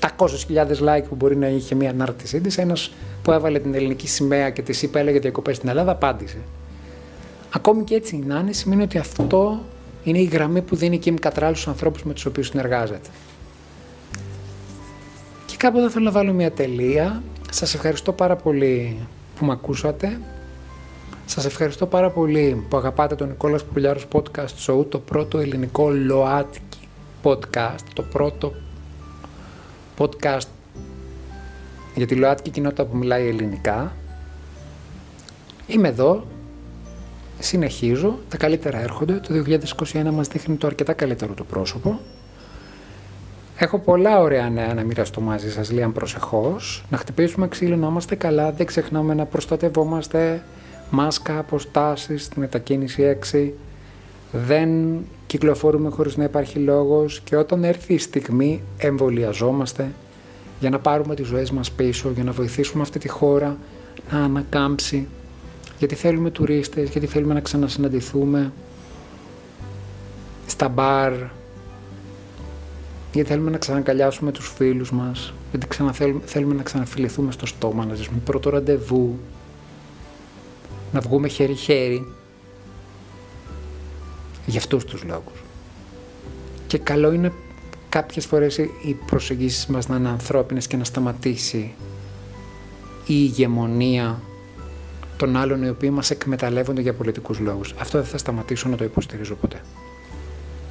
700.000 0.00 0.66
like 0.80 1.04
που 1.08 1.14
μπορεί 1.14 1.36
να 1.36 1.46
είχε 1.46 1.74
μια 1.74 1.90
ανάρτησή 1.90 2.40
τη, 2.40 2.62
ένας 2.62 2.92
που 3.22 3.32
έβαλε 3.32 3.58
την 3.58 3.74
ελληνική 3.74 4.08
σημαία 4.08 4.50
και 4.50 4.62
τη 4.62 4.78
είπε 4.82 5.00
έλεγε 5.00 5.18
διακοπές 5.18 5.56
στην 5.56 5.68
Ελλάδα, 5.68 5.90
απάντησε. 5.90 6.38
Ακόμη 7.50 7.84
και 7.84 7.94
έτσι 7.94 8.16
να 8.26 8.38
είναι, 8.38 8.52
σημαίνει 8.52 8.82
ότι 8.82 8.98
αυτό 8.98 9.60
είναι 10.02 10.18
η 10.18 10.24
γραμμή 10.24 10.62
που 10.62 10.76
δίνει 10.76 10.96
η 10.96 11.00
Kim 11.04 11.14
Κατράλ 11.20 11.54
στου 11.54 11.70
ανθρώπους 11.70 12.02
με 12.02 12.12
τους 12.12 12.24
οποίους 12.24 12.46
συνεργάζεται. 12.46 13.08
Και 15.46 15.56
κάπου 15.56 15.78
εδώ 15.78 15.90
θέλω 15.90 16.04
να 16.04 16.10
βάλω 16.10 16.32
μια 16.32 16.50
τελεία. 16.50 17.22
Σας 17.50 17.74
ευχαριστώ 17.74 18.12
πάρα 18.12 18.36
πολύ 18.36 18.96
που 19.38 19.44
με 19.44 19.52
ακούσατε. 19.52 20.20
Σας 21.26 21.44
ευχαριστώ 21.44 21.86
πάρα 21.86 22.10
πολύ 22.10 22.64
που 22.68 22.76
αγαπάτε 22.76 23.14
τον 23.14 23.28
Νικόλας 23.28 23.64
Πουλιάρος 23.64 24.06
Podcast 24.12 24.66
Show, 24.66 24.86
το 24.88 24.98
πρώτο 24.98 25.38
ελληνικό 25.38 25.90
ΛΟΑΤΚΙ 25.90 26.60
podcast, 27.22 27.84
το 27.92 28.02
πρώτο 28.02 28.52
podcast 30.02 30.46
για 31.94 32.06
τη 32.06 32.14
ΛΟΑΤΚΙ 32.14 32.50
κοινότητα 32.50 32.84
που 32.84 32.96
μιλάει 32.96 33.28
ελληνικά. 33.28 33.96
Είμαι 35.66 35.88
εδώ, 35.88 36.26
συνεχίζω, 37.38 38.18
τα 38.28 38.36
καλύτερα 38.36 38.80
έρχονται, 38.80 39.12
το 39.12 39.34
2021 39.92 40.10
μας 40.12 40.28
δείχνει 40.28 40.56
το 40.56 40.66
αρκετά 40.66 40.92
καλύτερο 40.92 41.34
το 41.34 41.44
πρόσωπο. 41.44 42.00
Έχω 43.56 43.78
πολλά 43.78 44.20
ωραία 44.20 44.50
νέα 44.50 44.74
να 44.74 44.82
μοιραστώ 44.82 45.20
μαζί 45.20 45.52
σας, 45.52 45.70
λίγαν 45.70 45.92
προσεχώς. 45.92 46.84
Να 46.90 46.96
χτυπήσουμε 46.96 47.48
ξύλο, 47.48 47.76
να 47.76 47.86
είμαστε 47.86 48.14
καλά, 48.14 48.52
δεν 48.52 48.66
ξεχνάμε 48.66 49.14
να 49.14 49.24
προστατευόμαστε. 49.24 50.42
Μάσκα, 50.90 51.38
αποστάσεις, 51.38 52.28
μετακίνηση 52.34 53.02
6. 53.02 53.52
Δεν 54.32 54.70
κυκλοφορούμε 55.32 55.90
χωρίς 55.90 56.16
να 56.16 56.24
υπάρχει 56.24 56.58
λόγος 56.58 57.20
και 57.24 57.36
όταν 57.36 57.64
έρθει 57.64 57.94
η 57.94 57.98
στιγμή 57.98 58.62
εμβολιαζόμαστε 58.78 59.92
για 60.60 60.70
να 60.70 60.78
πάρουμε 60.78 61.14
τις 61.14 61.26
ζωές 61.26 61.50
μας 61.50 61.70
πίσω, 61.70 62.10
για 62.10 62.24
να 62.24 62.32
βοηθήσουμε 62.32 62.82
αυτή 62.82 62.98
τη 62.98 63.08
χώρα 63.08 63.56
να 64.10 64.18
ανακάμψει, 64.18 65.08
γιατί 65.78 65.94
θέλουμε 65.94 66.30
τουρίστες, 66.30 66.88
γιατί 66.88 67.06
θέλουμε 67.06 67.34
να 67.34 67.40
ξανασυναντηθούμε 67.40 68.52
στα 70.46 70.68
μπαρ, 70.68 71.12
γιατί 73.12 73.28
θέλουμε 73.28 73.50
να 73.50 73.58
ξανακαλιάσουμε 73.58 74.32
τους 74.32 74.52
φίλους 74.56 74.92
μας, 74.92 75.34
γιατί 75.50 75.66
θέλουμε, 75.92 76.20
θέλουμε 76.24 76.54
να 76.54 76.62
ξαναφιληθούμε 76.62 77.32
στο 77.32 77.46
στόμα, 77.46 77.84
να 77.84 77.94
ζήσουμε 77.94 78.18
πρώτο 78.24 78.50
ραντεβού, 78.50 79.18
να 80.92 81.00
βγούμε 81.00 81.28
χέρι-χέρι, 81.28 82.06
για 84.46 84.58
αυτούς 84.58 84.84
τους 84.84 85.04
λόγους. 85.04 85.42
Και 86.66 86.78
καλό 86.78 87.12
είναι 87.12 87.32
κάποιες 87.88 88.26
φορές 88.26 88.58
οι 88.58 88.96
προσεγγίσεις 89.06 89.66
μας 89.66 89.88
να 89.88 89.96
είναι 89.96 90.08
ανθρώπινες 90.08 90.66
και 90.66 90.76
να 90.76 90.84
σταματήσει 90.84 91.74
η 93.06 93.14
ηγεμονία 93.14 94.20
των 95.16 95.36
άλλων 95.36 95.62
οι 95.62 95.68
οποίοι 95.68 95.90
μας 95.92 96.10
εκμεταλλεύονται 96.10 96.80
για 96.80 96.94
πολιτικούς 96.94 97.38
λόγους. 97.38 97.74
Αυτό 97.78 97.98
δεν 97.98 98.06
θα 98.06 98.18
σταματήσω 98.18 98.68
να 98.68 98.76
το 98.76 98.84
υποστηρίζω 98.84 99.34
ποτέ. 99.34 99.60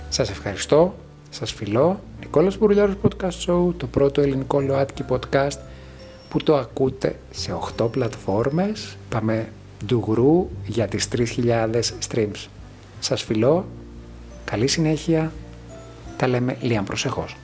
Σας 0.09 0.29
ευχαριστώ. 0.29 0.95
Σας 1.29 1.51
φιλώ, 1.51 1.99
Νικόλας 2.19 2.57
Μπουρλιάρος 2.57 2.95
Podcast 3.01 3.45
Show, 3.45 3.73
το 3.77 3.87
πρώτο 3.87 4.21
ελληνικό 4.21 4.59
ΛΟΑΤΚΙ 4.59 5.05
podcast 5.09 5.57
που 6.29 6.43
το 6.43 6.55
ακούτε 6.55 7.19
σε 7.31 7.53
8 7.77 7.87
πλατφόρμες. 7.91 8.97
Πάμε 9.09 9.49
ντουγρού 9.85 10.49
για 10.65 10.87
τις 10.87 11.07
3.000 11.07 11.93
streams. 12.09 12.47
Σας 13.03 13.23
φιλώ, 13.23 13.65
καλή 14.45 14.67
συνέχεια, 14.67 15.31
τα 16.17 16.27
λέμε 16.27 16.57
λίγαν 16.61 16.83
προσεχώς. 16.83 17.35